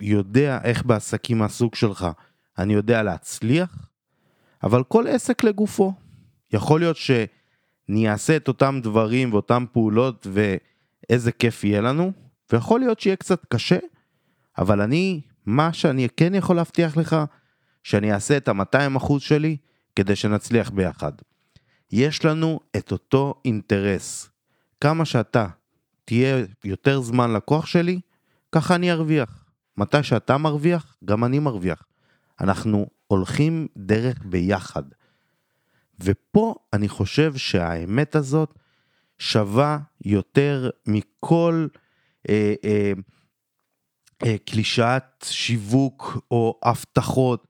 יודע 0.00 0.58
איך 0.64 0.84
בעסקים 0.84 1.38
מהסוג 1.38 1.74
שלך 1.74 2.06
אני 2.58 2.74
יודע 2.74 3.02
להצליח, 3.02 3.85
אבל 4.66 4.84
כל 4.84 5.06
עסק 5.06 5.44
לגופו. 5.44 5.92
יכול 6.52 6.80
להיות 6.80 6.96
שאני 6.96 8.10
אעשה 8.10 8.36
את 8.36 8.48
אותם 8.48 8.80
דברים 8.82 9.32
ואותם 9.32 9.64
פעולות 9.72 10.26
ואיזה 10.32 11.32
כיף 11.32 11.64
יהיה 11.64 11.80
לנו, 11.80 12.12
ויכול 12.52 12.80
להיות 12.80 13.00
שיהיה 13.00 13.16
קצת 13.16 13.44
קשה, 13.48 13.78
אבל 14.58 14.80
אני, 14.80 15.20
מה 15.46 15.72
שאני 15.72 16.08
כן 16.16 16.34
יכול 16.34 16.56
להבטיח 16.56 16.96
לך, 16.96 17.16
שאני 17.82 18.12
אעשה 18.12 18.36
את 18.36 18.48
ה-200% 18.48 19.12
שלי 19.18 19.56
כדי 19.96 20.16
שנצליח 20.16 20.70
ביחד. 20.70 21.12
יש 21.92 22.24
לנו 22.24 22.60
את 22.76 22.92
אותו 22.92 23.34
אינטרס. 23.44 24.30
כמה 24.80 25.04
שאתה 25.04 25.46
תהיה 26.04 26.44
יותר 26.64 27.00
זמן 27.00 27.32
לקוח 27.32 27.66
שלי, 27.66 28.00
ככה 28.52 28.74
אני 28.74 28.92
ארוויח. 28.92 29.44
מתי 29.76 30.02
שאתה 30.02 30.38
מרוויח, 30.38 30.96
גם 31.04 31.24
אני 31.24 31.38
מרוויח. 31.38 31.82
אנחנו 32.40 32.86
הולכים 33.06 33.66
דרך 33.76 34.18
ביחד. 34.24 34.82
ופה 36.00 36.54
אני 36.72 36.88
חושב 36.88 37.36
שהאמת 37.36 38.14
הזאת 38.14 38.54
שווה 39.18 39.78
יותר 40.04 40.70
מכל 40.86 41.66
אה, 42.28 42.54
אה, 42.64 42.92
אה, 44.24 44.36
קלישאת 44.44 45.02
שיווק 45.22 46.18
או 46.30 46.60
הבטחות, 46.62 47.46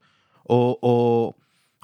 או, 0.49 0.79
או, 0.83 1.33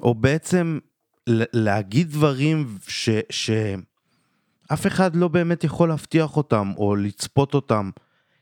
או 0.02 0.16
בעצם 0.16 0.80
להגיד 1.28 2.10
דברים 2.10 2.78
ש, 2.88 3.10
שאף 3.30 4.88
אחד 4.88 5.16
לא 5.16 5.28
באמת 5.28 5.64
יכול 5.64 5.90
להבטיח 5.90 6.38
אותם 6.38 6.72
או 6.78 6.96
לצפות 6.96 7.54
אותם. 7.54 7.90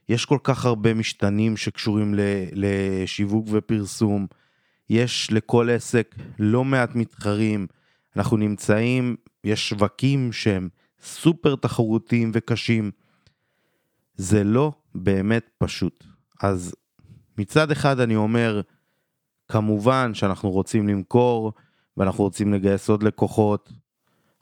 יש 0.09 0.25
כל 0.25 0.37
כך 0.43 0.65
הרבה 0.65 0.93
משתנים 0.93 1.57
שקשורים 1.57 2.15
לשיווק 2.53 3.47
ופרסום. 3.51 4.27
יש 4.91 5.31
לכל 5.31 5.69
עסק 5.69 6.15
לא 6.39 6.63
מעט 6.63 6.95
מתחרים. 6.95 7.67
אנחנו 8.15 8.37
נמצאים, 8.37 9.15
יש 9.43 9.69
שווקים 9.69 10.31
שהם 10.31 10.69
סופר 11.03 11.55
תחרותיים 11.55 12.31
וקשים. 12.33 12.91
זה 14.15 14.43
לא 14.43 14.71
באמת 14.95 15.49
פשוט. 15.57 16.03
אז 16.41 16.75
מצד 17.37 17.71
אחד 17.71 17.99
אני 17.99 18.15
אומר, 18.15 18.61
כמובן 19.47 20.13
שאנחנו 20.13 20.49
רוצים 20.49 20.87
למכור 20.87 21.53
ואנחנו 21.97 22.23
רוצים 22.23 22.53
לגייס 22.53 22.89
עוד 22.89 23.03
לקוחות, 23.03 23.71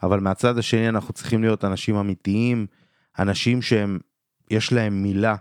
אבל 0.04 0.20
מהצד 0.20 0.58
השני 0.58 0.90
אנחנו 0.90 1.14
צריכים 1.14 1.42
להיות 1.42 1.66
אנשים 1.66 1.96
אמיתיים, 1.96 2.68
אנשים 3.20 3.62
שהם, 3.62 4.00
יש 4.52 4.74
להם 4.74 5.04
מילה, 5.04 5.36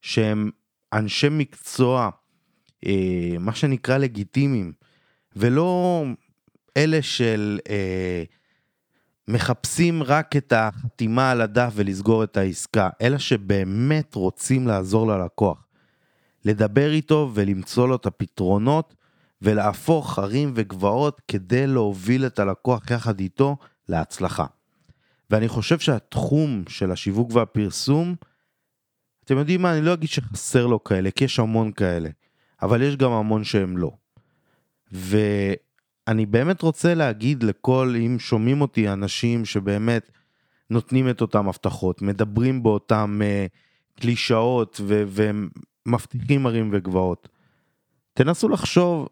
שהם 0.00 0.50
אנשי 0.92 1.28
מקצוע, 1.30 2.10
אה, 2.86 3.36
מה 3.40 3.54
שנקרא 3.54 3.98
לגיטימיים, 3.98 4.72
ולא 5.36 6.04
אלה 6.76 7.02
של 7.02 7.58
אה, 7.70 8.24
מחפשים 9.28 10.02
רק 10.02 10.36
את 10.36 10.52
החתימה 10.56 11.30
על 11.30 11.40
הדף 11.40 11.72
ולסגור 11.74 12.24
את 12.24 12.36
העסקה, 12.36 12.88
אלא 13.02 13.18
שבאמת 13.18 14.14
רוצים 14.14 14.66
לעזור 14.66 15.06
ללקוח. 15.06 15.66
לדבר 16.44 16.90
איתו 16.90 17.30
ולמצוא 17.34 17.88
לו 17.88 17.96
את 17.96 18.06
הפתרונות 18.06 18.94
ולהפוך 19.42 20.18
הרים 20.18 20.52
וגבעות 20.54 21.20
כדי 21.28 21.66
להוביל 21.66 22.26
את 22.26 22.38
הלקוח 22.38 22.90
יחד 22.90 23.20
איתו 23.20 23.56
להצלחה. 23.88 24.46
ואני 25.30 25.48
חושב 25.48 25.78
שהתחום 25.78 26.64
של 26.68 26.92
השיווק 26.92 27.30
והפרסום, 27.34 28.14
אתם 29.24 29.38
יודעים 29.38 29.62
מה, 29.62 29.72
אני 29.72 29.80
לא 29.80 29.94
אגיד 29.94 30.08
שחסר 30.08 30.66
לו 30.66 30.84
כאלה, 30.84 31.10
כי 31.10 31.24
יש 31.24 31.38
המון 31.38 31.72
כאלה, 31.72 32.08
אבל 32.62 32.82
יש 32.82 32.96
גם 32.96 33.12
המון 33.12 33.44
שהם 33.44 33.76
לא. 33.76 33.90
ואני 34.92 36.26
באמת 36.26 36.62
רוצה 36.62 36.94
להגיד 36.94 37.42
לכל, 37.42 37.94
אם 38.06 38.18
שומעים 38.18 38.60
אותי 38.60 38.88
אנשים 38.88 39.44
שבאמת 39.44 40.10
נותנים 40.70 41.10
את 41.10 41.20
אותם 41.20 41.48
הבטחות, 41.48 42.02
מדברים 42.02 42.62
באותם 42.62 43.20
uh, 43.20 44.00
קלישאות 44.00 44.80
ומבטיחים 44.86 46.46
הרים 46.46 46.70
וגבעות. 46.72 47.28
תנסו 48.14 48.48
לחשוב 48.48 49.08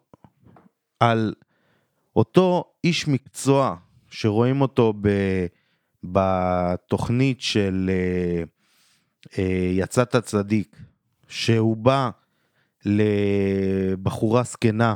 על 1.01 1.35
אותו 2.17 2.65
איש 2.85 3.09
מקצוע 3.09 3.77
שרואים 4.11 4.61
אותו 4.61 4.93
ב, 5.01 5.09
בתוכנית 6.05 7.41
של 7.41 7.91
uh, 7.91 9.27
uh, 9.29 9.41
יצאת 9.73 10.17
צדיק, 10.17 10.77
שהוא 11.29 11.77
בא 11.77 12.11
לבחורה 12.87 14.43
זקנה 14.43 14.95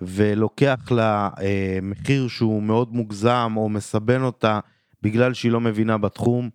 ולוקח 0.00 0.90
לה 0.90 1.30
uh, 1.36 1.40
מחיר 1.82 2.28
שהוא 2.28 2.62
מאוד 2.62 2.94
מוגזם 2.94 3.52
או 3.56 3.68
מסבן 3.68 4.22
אותה 4.22 4.60
בגלל 5.02 5.34
שהיא 5.34 5.52
לא 5.52 5.60
מבינה 5.60 5.98
בתחום, 5.98 6.50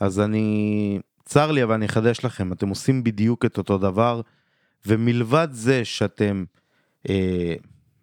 אז 0.00 0.20
אני, 0.20 0.98
צר 1.24 1.52
לי 1.52 1.62
אבל 1.62 1.74
אני 1.74 1.86
אחדש 1.86 2.24
לכם, 2.24 2.52
אתם 2.52 2.68
עושים 2.68 3.04
בדיוק 3.04 3.44
את 3.44 3.58
אותו 3.58 3.78
דבר, 3.78 4.20
ומלבד 4.86 5.48
זה 5.50 5.84
שאתם 5.84 6.44
אה, 7.08 7.54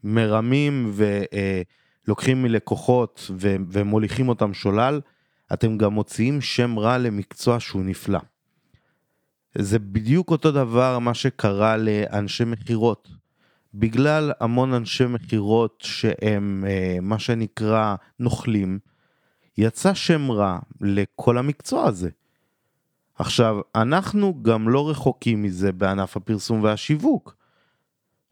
מרמים 0.03 0.91
ולוקחים 0.93 2.43
מלקוחות 2.43 3.31
ומוליכים 3.71 4.29
אותם 4.29 4.53
שולל, 4.53 5.01
אתם 5.53 5.77
גם 5.77 5.93
מוציאים 5.93 6.41
שם 6.41 6.79
רע 6.79 6.97
למקצוע 6.97 7.59
שהוא 7.59 7.83
נפלא. 7.83 8.19
זה 9.55 9.79
בדיוק 9.79 10.31
אותו 10.31 10.51
דבר 10.51 10.99
מה 10.99 11.13
שקרה 11.13 11.77
לאנשי 11.77 12.43
מכירות. 12.45 13.09
בגלל 13.73 14.31
המון 14.39 14.73
אנשי 14.73 15.05
מכירות 15.05 15.83
שהם 15.85 16.65
אה, 16.67 16.97
מה 17.01 17.19
שנקרא 17.19 17.95
נוכלים, 18.19 18.79
יצא 19.57 19.93
שם 19.93 20.31
רע 20.31 20.59
לכל 20.81 21.37
המקצוע 21.37 21.85
הזה. 21.85 22.09
עכשיו, 23.15 23.59
אנחנו 23.75 24.43
גם 24.43 24.69
לא 24.69 24.89
רחוקים 24.89 25.43
מזה 25.43 25.71
בענף 25.71 26.17
הפרסום 26.17 26.63
והשיווק. 26.63 27.35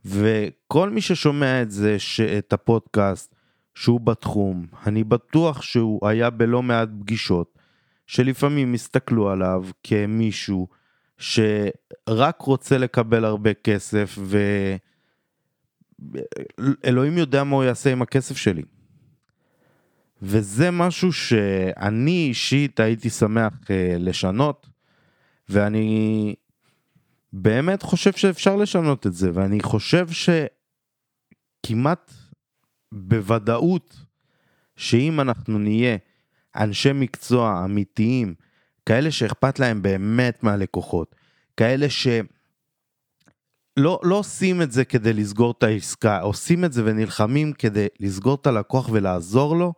וכל 0.05 0.89
מי 0.89 1.01
ששומע 1.01 1.61
את 1.61 1.71
זה, 1.71 1.97
את 2.37 2.53
הפודקאסט, 2.53 3.35
שהוא 3.75 4.01
בתחום, 4.01 4.65
אני 4.85 5.03
בטוח 5.03 5.61
שהוא 5.61 6.07
היה 6.07 6.29
בלא 6.29 6.63
מעט 6.63 6.89
פגישות, 6.99 7.57
שלפעמים 8.07 8.73
הסתכלו 8.73 9.29
עליו 9.29 9.63
כמישהו 9.83 10.67
שרק 11.17 12.41
רוצה 12.41 12.77
לקבל 12.77 13.25
הרבה 13.25 13.53
כסף, 13.53 14.17
ואלוהים 15.99 17.17
יודע 17.17 17.43
מה 17.43 17.55
הוא 17.55 17.63
יעשה 17.63 17.91
עם 17.91 18.01
הכסף 18.01 18.37
שלי. 18.37 18.63
וזה 20.21 20.71
משהו 20.71 21.13
שאני 21.13 22.25
אישית 22.27 22.79
הייתי 22.79 23.09
שמח 23.09 23.53
אה, 23.69 23.95
לשנות, 23.99 24.69
ואני 25.49 26.35
באמת 27.33 27.81
חושב 27.81 28.13
שאפשר 28.13 28.55
לשנות 28.55 29.07
את 29.07 29.13
זה, 29.13 29.31
ואני 29.33 29.59
חושב 29.61 30.07
שכמעט 31.63 32.13
בוודאות 32.91 33.95
שאם 34.75 35.19
אנחנו 35.19 35.59
נהיה 35.59 35.97
אנשי 36.55 36.93
מקצוע 36.93 37.65
אמיתיים, 37.65 38.35
כאלה 38.87 39.11
שאכפת 39.11 39.59
להם 39.59 39.81
באמת 39.81 40.43
מהלקוחות, 40.43 41.15
כאלה 41.57 41.89
ש... 41.89 42.07
לא, 43.77 43.99
לא 44.03 44.15
עושים 44.15 44.61
את 44.61 44.71
זה 44.71 44.85
כדי 44.85 45.13
לסגור 45.13 45.51
את 45.57 45.63
העסקה, 45.63 46.19
עושים 46.19 46.65
את 46.65 46.73
זה 46.73 46.81
ונלחמים 46.85 47.53
כדי 47.53 47.87
לסגור 47.99 48.35
את 48.35 48.47
הלקוח 48.47 48.89
ולעזור 48.91 49.55
לו, 49.55 49.73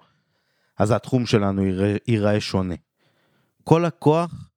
אז 0.77 0.91
התחום 0.91 1.25
שלנו 1.25 1.65
ייראה, 1.65 1.95
ייראה 2.07 2.41
שונה. 2.41 2.75
כל 3.63 3.83
לקוח, 3.87 4.49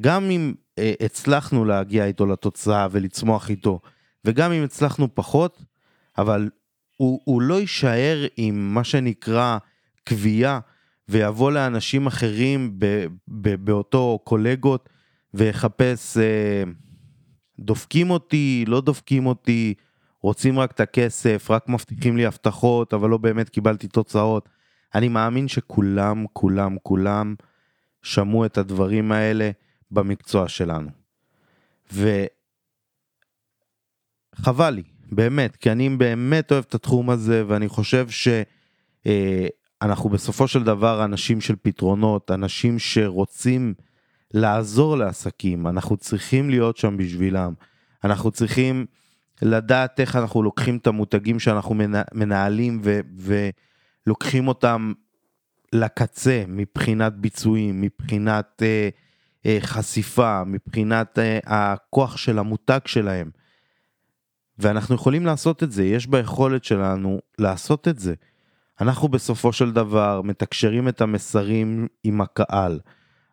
גם 0.00 0.30
אם 0.30 0.54
אה, 0.78 0.92
הצלחנו 1.00 1.64
להגיע 1.64 2.04
איתו 2.04 2.26
לתוצאה 2.26 2.86
ולצמוח 2.90 3.50
איתו, 3.50 3.80
וגם 4.24 4.52
אם 4.52 4.64
הצלחנו 4.64 5.14
פחות, 5.14 5.62
אבל 6.18 6.50
הוא, 6.96 7.20
הוא 7.24 7.42
לא 7.42 7.60
יישאר 7.60 8.26
עם 8.36 8.74
מה 8.74 8.84
שנקרא 8.84 9.58
קביעה, 10.04 10.60
ויבוא 11.08 11.52
לאנשים 11.52 12.06
אחרים 12.06 12.74
ב, 12.78 13.06
ב, 13.28 13.54
באותו 13.54 14.18
קולגות 14.24 14.88
ויחפש, 15.34 16.16
אה, 16.16 16.62
דופקים 17.58 18.10
אותי, 18.10 18.64
לא 18.66 18.80
דופקים 18.80 19.26
אותי, 19.26 19.74
רוצים 20.22 20.58
רק 20.58 20.72
את 20.72 20.80
הכסף, 20.80 21.50
רק 21.50 21.68
מבטיחים 21.68 22.16
לי 22.16 22.26
הבטחות, 22.26 22.94
אבל 22.94 23.10
לא 23.10 23.16
באמת 23.16 23.48
קיבלתי 23.48 23.88
תוצאות. 23.88 24.48
אני 24.94 25.08
מאמין 25.08 25.48
שכולם, 25.48 26.24
כולם, 26.32 26.76
כולם 26.82 27.34
שמעו 28.02 28.46
את 28.46 28.58
הדברים 28.58 29.12
האלה 29.12 29.50
במקצוע 29.90 30.48
שלנו. 30.48 30.90
וחבל 31.92 32.30
לי, 34.70 34.82
באמת, 35.12 35.56
כי 35.56 35.72
אני 35.72 35.88
באמת 35.88 36.52
אוהב 36.52 36.64
את 36.68 36.74
התחום 36.74 37.10
הזה, 37.10 37.44
ואני 37.46 37.68
חושב 37.68 38.08
שאנחנו 38.08 38.52
אה, 39.06 39.46
בסופו 40.10 40.48
של 40.48 40.62
דבר 40.62 41.04
אנשים 41.04 41.40
של 41.40 41.54
פתרונות, 41.62 42.30
אנשים 42.30 42.78
שרוצים 42.78 43.74
לעזור 44.34 44.96
לעסקים, 44.96 45.66
אנחנו 45.66 45.96
צריכים 45.96 46.50
להיות 46.50 46.76
שם 46.76 46.96
בשבילם. 46.96 47.52
אנחנו 48.04 48.30
צריכים 48.30 48.86
לדעת 49.42 50.00
איך 50.00 50.16
אנחנו 50.16 50.42
לוקחים 50.42 50.76
את 50.76 50.86
המותגים 50.86 51.40
שאנחנו 51.40 51.74
מנהלים 52.14 52.80
ו, 52.84 53.00
ולוקחים 54.06 54.48
אותם 54.48 54.92
לקצה 55.72 56.44
מבחינת 56.48 57.12
ביצועים, 57.12 57.80
מבחינת 57.80 58.62
אה, 58.62 58.88
אה, 59.46 59.58
חשיפה, 59.60 60.44
מבחינת 60.44 61.18
אה, 61.18 61.38
הכוח 61.46 62.16
של 62.16 62.38
המותג 62.38 62.80
שלהם. 62.86 63.30
ואנחנו 64.58 64.94
יכולים 64.94 65.26
לעשות 65.26 65.62
את 65.62 65.72
זה, 65.72 65.84
יש 65.84 66.06
ביכולת 66.06 66.64
שלנו 66.64 67.20
לעשות 67.38 67.88
את 67.88 67.98
זה. 67.98 68.14
אנחנו 68.80 69.08
בסופו 69.08 69.52
של 69.52 69.72
דבר 69.72 70.20
מתקשרים 70.24 70.88
את 70.88 71.00
המסרים 71.00 71.88
עם 72.04 72.20
הקהל. 72.20 72.80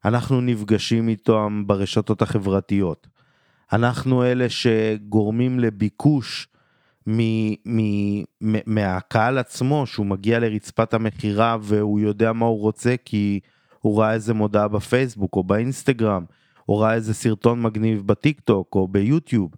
אנחנו 0.06 0.42
נפגשים 0.42 1.08
איתם 1.08 1.64
ברשתות 1.66 2.22
החברתיות. 2.22 3.08
אנחנו 3.74 4.24
אלה 4.24 4.50
שגורמים 4.50 5.60
לביקוש 5.60 6.48
מ- 7.08 7.54
מ- 7.66 8.24
מ- 8.42 8.74
מהקהל 8.76 9.38
עצמו, 9.38 9.88
שהוא 9.88 10.06
מגיע 10.06 10.40
לרצפת 10.40 10.94
המכירה 10.94 11.58
והוא 11.62 12.00
יודע 12.00 12.34
מה 12.34 12.46
הוא 12.46 12.60
רוצה 12.60 12.96
כי 13.06 13.40
הוא 13.80 14.00
ראה 14.00 14.14
איזה 14.14 14.34
מודעה 14.34 14.68
בפייסבוק 14.68 15.36
או 15.36 15.44
באינסטגרם, 15.44 16.26
או 16.70 16.78
ראה 16.78 16.94
איזה 16.94 17.14
סרטון 17.14 17.62
מגניב 17.62 18.08
בטיק 18.08 18.40
טוק 18.40 18.76
או 18.76 18.88
ביוטיוב. 18.88 19.52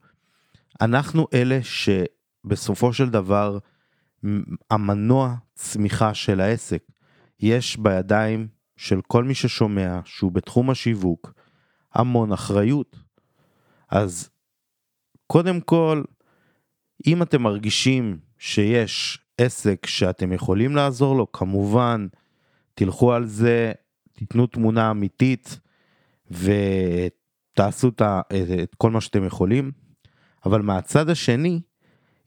אנחנו 0.81 1.27
אלה 1.33 1.59
שבסופו 1.63 2.93
של 2.93 3.09
דבר 3.09 3.57
המנוע 4.71 5.35
צמיחה 5.55 6.13
של 6.13 6.41
העסק 6.41 6.83
יש 7.39 7.77
בידיים 7.77 8.47
של 8.77 9.01
כל 9.07 9.23
מי 9.23 9.35
ששומע 9.35 9.99
שהוא 10.05 10.31
בתחום 10.31 10.69
השיווק 10.69 11.33
המון 11.93 12.31
אחריות. 12.31 12.95
אז 13.89 14.29
קודם 15.27 15.61
כל, 15.61 16.03
אם 17.07 17.21
אתם 17.21 17.41
מרגישים 17.41 18.17
שיש 18.37 19.19
עסק 19.37 19.85
שאתם 19.85 20.33
יכולים 20.33 20.75
לעזור 20.75 21.15
לו, 21.15 21.31
כמובן, 21.31 22.07
תלכו 22.73 23.13
על 23.13 23.25
זה, 23.25 23.71
תיתנו 24.13 24.47
תמונה 24.47 24.91
אמיתית 24.91 25.59
ותעשו 26.31 27.87
את, 27.87 28.75
כל 28.77 28.91
מה 28.91 29.01
שאתם 29.01 29.23
יכולים. 29.23 29.71
אבל 30.45 30.61
מהצד 30.61 31.09
השני, 31.09 31.61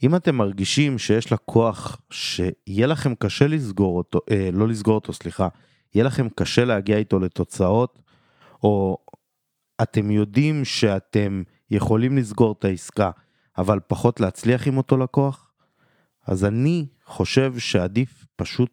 אם 0.02 0.16
אתם 0.16 0.34
מרגישים 0.34 0.98
שיש 0.98 1.32
לקוח 1.32 2.00
שיהיה 2.10 2.86
לכם 2.86 3.14
קשה 3.14 3.46
לסגור 3.46 3.96
אותו, 3.96 4.20
אה, 4.30 4.50
לא 4.52 4.68
לסגור 4.68 4.94
אותו, 4.94 5.12
סליחה, 5.12 5.48
יהיה 5.94 6.04
לכם 6.04 6.28
קשה 6.28 6.64
להגיע 6.64 6.96
איתו 6.96 7.18
לתוצאות, 7.18 8.02
או 8.62 8.98
אתם 9.82 10.10
יודעים 10.10 10.64
שאתם 10.64 11.42
יכולים 11.70 12.16
לסגור 12.18 12.54
את 12.58 12.64
העסקה, 12.64 13.10
אבל 13.58 13.80
פחות 13.86 14.20
להצליח 14.20 14.66
עם 14.66 14.76
אותו 14.76 14.96
לקוח, 14.96 15.50
אז 16.26 16.44
אני 16.44 16.86
חושב 17.04 17.58
שעדיף 17.58 18.26
פשוט 18.36 18.70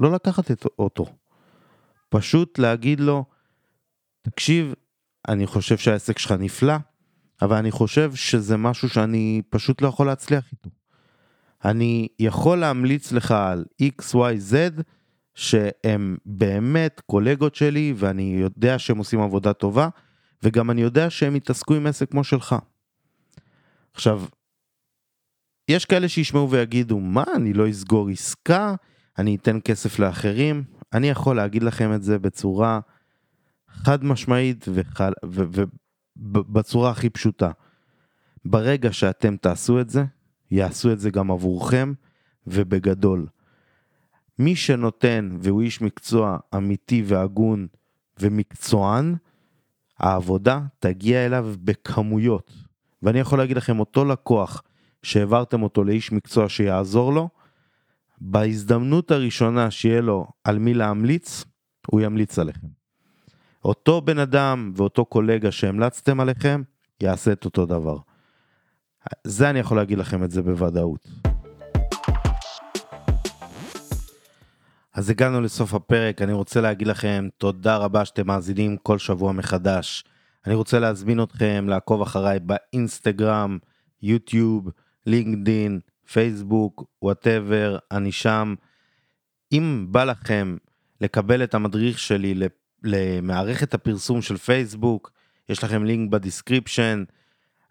לא 0.00 0.12
לקחת 0.12 0.50
את 0.50 0.66
אותו. 0.78 1.06
פשוט 2.08 2.58
להגיד 2.58 3.00
לו, 3.00 3.24
תקשיב, 4.22 4.74
אני 5.28 5.46
חושב 5.46 5.76
שהעסק 5.76 6.18
שלך 6.18 6.32
נפלא, 6.32 6.74
אבל 7.42 7.56
אני 7.56 7.70
חושב 7.70 8.14
שזה 8.14 8.56
משהו 8.56 8.88
שאני 8.88 9.42
פשוט 9.50 9.82
לא 9.82 9.88
יכול 9.88 10.06
להצליח 10.06 10.44
איתו. 10.52 10.70
אני 11.64 12.08
יכול 12.18 12.58
להמליץ 12.58 13.12
לך 13.12 13.30
על 13.30 13.64
XYZ 13.82 14.82
שהם 15.34 16.16
באמת 16.26 17.00
קולגות 17.06 17.54
שלי 17.54 17.94
ואני 17.96 18.36
יודע 18.40 18.78
שהם 18.78 18.98
עושים 18.98 19.20
עבודה 19.20 19.52
טובה 19.52 19.88
וגם 20.42 20.70
אני 20.70 20.82
יודע 20.82 21.10
שהם 21.10 21.36
יתעסקו 21.36 21.74
עם 21.74 21.86
עסק 21.86 22.10
כמו 22.10 22.24
שלך. 22.24 22.56
עכשיו, 23.94 24.22
יש 25.68 25.84
כאלה 25.84 26.08
שישמעו 26.08 26.50
ויגידו, 26.50 27.00
מה, 27.00 27.24
אני 27.36 27.52
לא 27.52 27.70
אסגור 27.70 28.08
עסקה, 28.08 28.74
אני 29.18 29.36
אתן 29.36 29.58
כסף 29.64 29.98
לאחרים. 29.98 30.64
אני 30.92 31.08
יכול 31.08 31.36
להגיד 31.36 31.62
לכם 31.62 31.94
את 31.94 32.02
זה 32.02 32.18
בצורה 32.18 32.80
חד 33.68 34.04
משמעית 34.04 34.64
וחל... 34.74 35.12
ובצורה 36.16 36.90
הכי 36.90 37.10
פשוטה. 37.10 37.50
ברגע 38.44 38.92
שאתם 38.92 39.36
תעשו 39.36 39.80
את 39.80 39.90
זה, 39.90 40.04
יעשו 40.50 40.92
את 40.92 41.00
זה 41.00 41.10
גם 41.10 41.30
עבורכם 41.30 41.92
ובגדול. 42.46 43.26
מי 44.38 44.56
שנותן 44.56 45.36
והוא 45.40 45.62
איש 45.62 45.80
מקצוע 45.80 46.38
אמיתי 46.56 47.02
והגון 47.06 47.66
ומקצוען, 48.20 49.14
העבודה 49.98 50.60
תגיע 50.78 51.26
אליו 51.26 51.54
בכמויות. 51.64 52.52
ואני 53.02 53.18
יכול 53.18 53.38
להגיד 53.38 53.56
לכם, 53.56 53.80
אותו 53.80 54.04
לקוח 54.04 54.62
שהעברתם 55.02 55.62
אותו 55.62 55.84
לאיש 55.84 56.12
מקצוע 56.12 56.48
שיעזור 56.48 57.12
לו, 57.12 57.28
בהזדמנות 58.20 59.10
הראשונה 59.10 59.70
שיהיה 59.70 60.00
לו 60.00 60.26
על 60.44 60.58
מי 60.58 60.74
להמליץ, 60.74 61.44
הוא 61.86 62.00
ימליץ 62.00 62.38
עליכם. 62.38 62.83
אותו 63.64 64.00
בן 64.00 64.18
אדם 64.18 64.72
ואותו 64.76 65.04
קולגה 65.04 65.52
שהמלצתם 65.52 66.20
עליכם, 66.20 66.62
יעשה 67.00 67.32
את 67.32 67.44
אותו 67.44 67.66
דבר. 67.66 67.96
זה 69.24 69.50
אני 69.50 69.58
יכול 69.58 69.76
להגיד 69.76 69.98
לכם 69.98 70.24
את 70.24 70.30
זה 70.30 70.42
בוודאות. 70.42 71.08
אז 74.94 75.10
הגענו 75.10 75.40
לסוף 75.40 75.74
הפרק, 75.74 76.22
אני 76.22 76.32
רוצה 76.32 76.60
להגיד 76.60 76.86
לכם 76.86 77.28
תודה 77.38 77.76
רבה 77.76 78.04
שאתם 78.04 78.26
מאזינים 78.26 78.76
כל 78.76 78.98
שבוע 78.98 79.32
מחדש. 79.32 80.04
אני 80.46 80.54
רוצה 80.54 80.78
להזמין 80.78 81.22
אתכם 81.22 81.66
לעקוב 81.68 82.02
אחריי 82.02 82.38
באינסטגרם, 82.40 83.58
יוטיוב, 84.02 84.70
לינקדין, 85.06 85.80
פייסבוק, 86.12 86.84
וואטאבר, 87.02 87.78
אני 87.90 88.12
שם. 88.12 88.54
אם 89.52 89.86
בא 89.90 90.04
לכם 90.04 90.56
לקבל 91.00 91.44
את 91.44 91.54
המדריך 91.54 91.98
שלי 91.98 92.34
למערכת 92.84 93.74
הפרסום 93.74 94.22
של 94.22 94.36
פייסבוק, 94.36 95.10
יש 95.48 95.64
לכם 95.64 95.84
לינק 95.84 96.10
ב 96.10 96.17
description. 96.17 97.04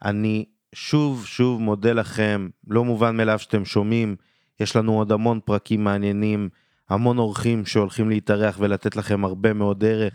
אני 0.05 0.45
שוב 0.75 1.25
שוב 1.25 1.61
מודה 1.61 1.93
לכם, 1.93 2.49
לא 2.67 2.85
מובן 2.85 3.17
מאליו 3.17 3.39
שאתם 3.39 3.65
שומעים, 3.65 4.15
יש 4.59 4.75
לנו 4.75 4.97
עוד 4.97 5.11
המון 5.11 5.39
פרקים 5.45 5.83
מעניינים. 5.83 6.49
המון 6.89 7.17
אורחים 7.17 7.65
שהולכים 7.65 8.09
להתארח 8.09 8.55
ולתת 8.59 8.95
לכם 8.95 9.25
הרבה 9.25 9.53
מאוד 9.53 9.85
ערך. 9.85 10.13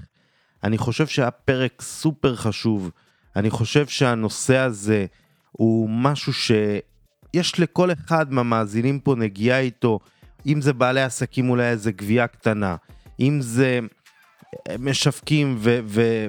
אני 0.65 0.79
חושב 0.79 1.07
שהפרק 1.07 1.83
סופר 1.83 2.37
חשוב. 2.37 2.91
אני 3.37 3.51
חושב 3.51 3.87
שהנושא 3.87 4.57
הזה 4.57 5.07
הוא 5.53 5.91
משהו 5.91 6.33
שיש 6.33 7.61
לכל 7.61 7.93
אחד 7.93 8.33
מהמאזינים 8.33 9.01
פה 9.01 9.15
נגיעה 9.15 9.61
איתו, 9.61 9.99
אם 10.47 10.61
זה 10.61 10.73
בעלי 10.73 11.03
עסקים 11.03 11.51
אולי 11.51 11.71
איזה 11.71 11.93
גבייה 11.93 12.27
קטנה, 12.27 12.77
אם 13.21 13.39
זה 13.41 13.81
משווקים 14.79 15.57
ו... 15.59 15.81
ו... 15.85 16.27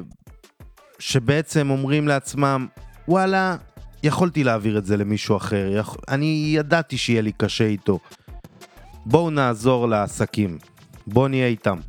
אומרים 1.70 2.08
לעצמם, 2.08 2.68
וואלה, 3.08 3.56
יכולתי 4.04 4.44
להעביר 4.44 4.78
את 4.78 4.86
זה 4.86 4.98
למישהו 4.98 5.38
אחר, 5.38 5.70
יכ... 5.80 5.96
אני 6.10 6.52
ידעתי 6.56 6.98
שיהיה 6.98 7.22
לי 7.22 7.32
קשה 7.32 7.64
איתו. 7.64 8.00
בואו 9.06 9.30
נעזור 9.30 9.88
לעסקים, 9.88 10.58
בואו 11.08 11.28
נהיה 11.28 11.48
איתם. 11.48 11.80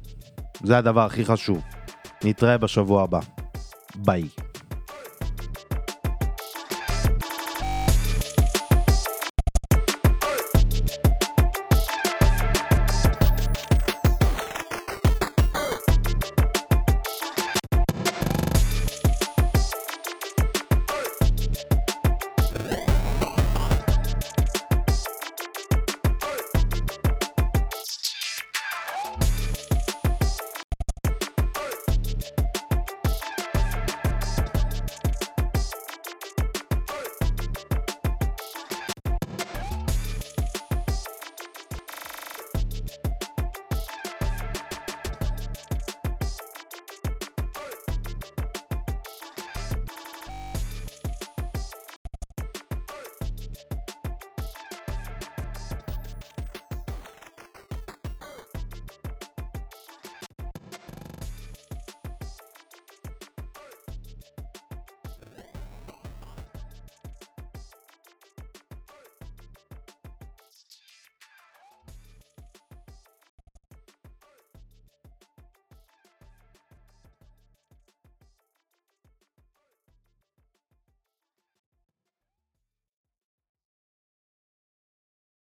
זה 0.63 0.79
הדבר 0.79 1.07
הכי 1.07 1.25
חשוב. 1.25 1.63
נתראה 2.25 2.59
בשבוע 2.59 3.03
הבא. 3.03 3.21
ביי. 3.95 4.29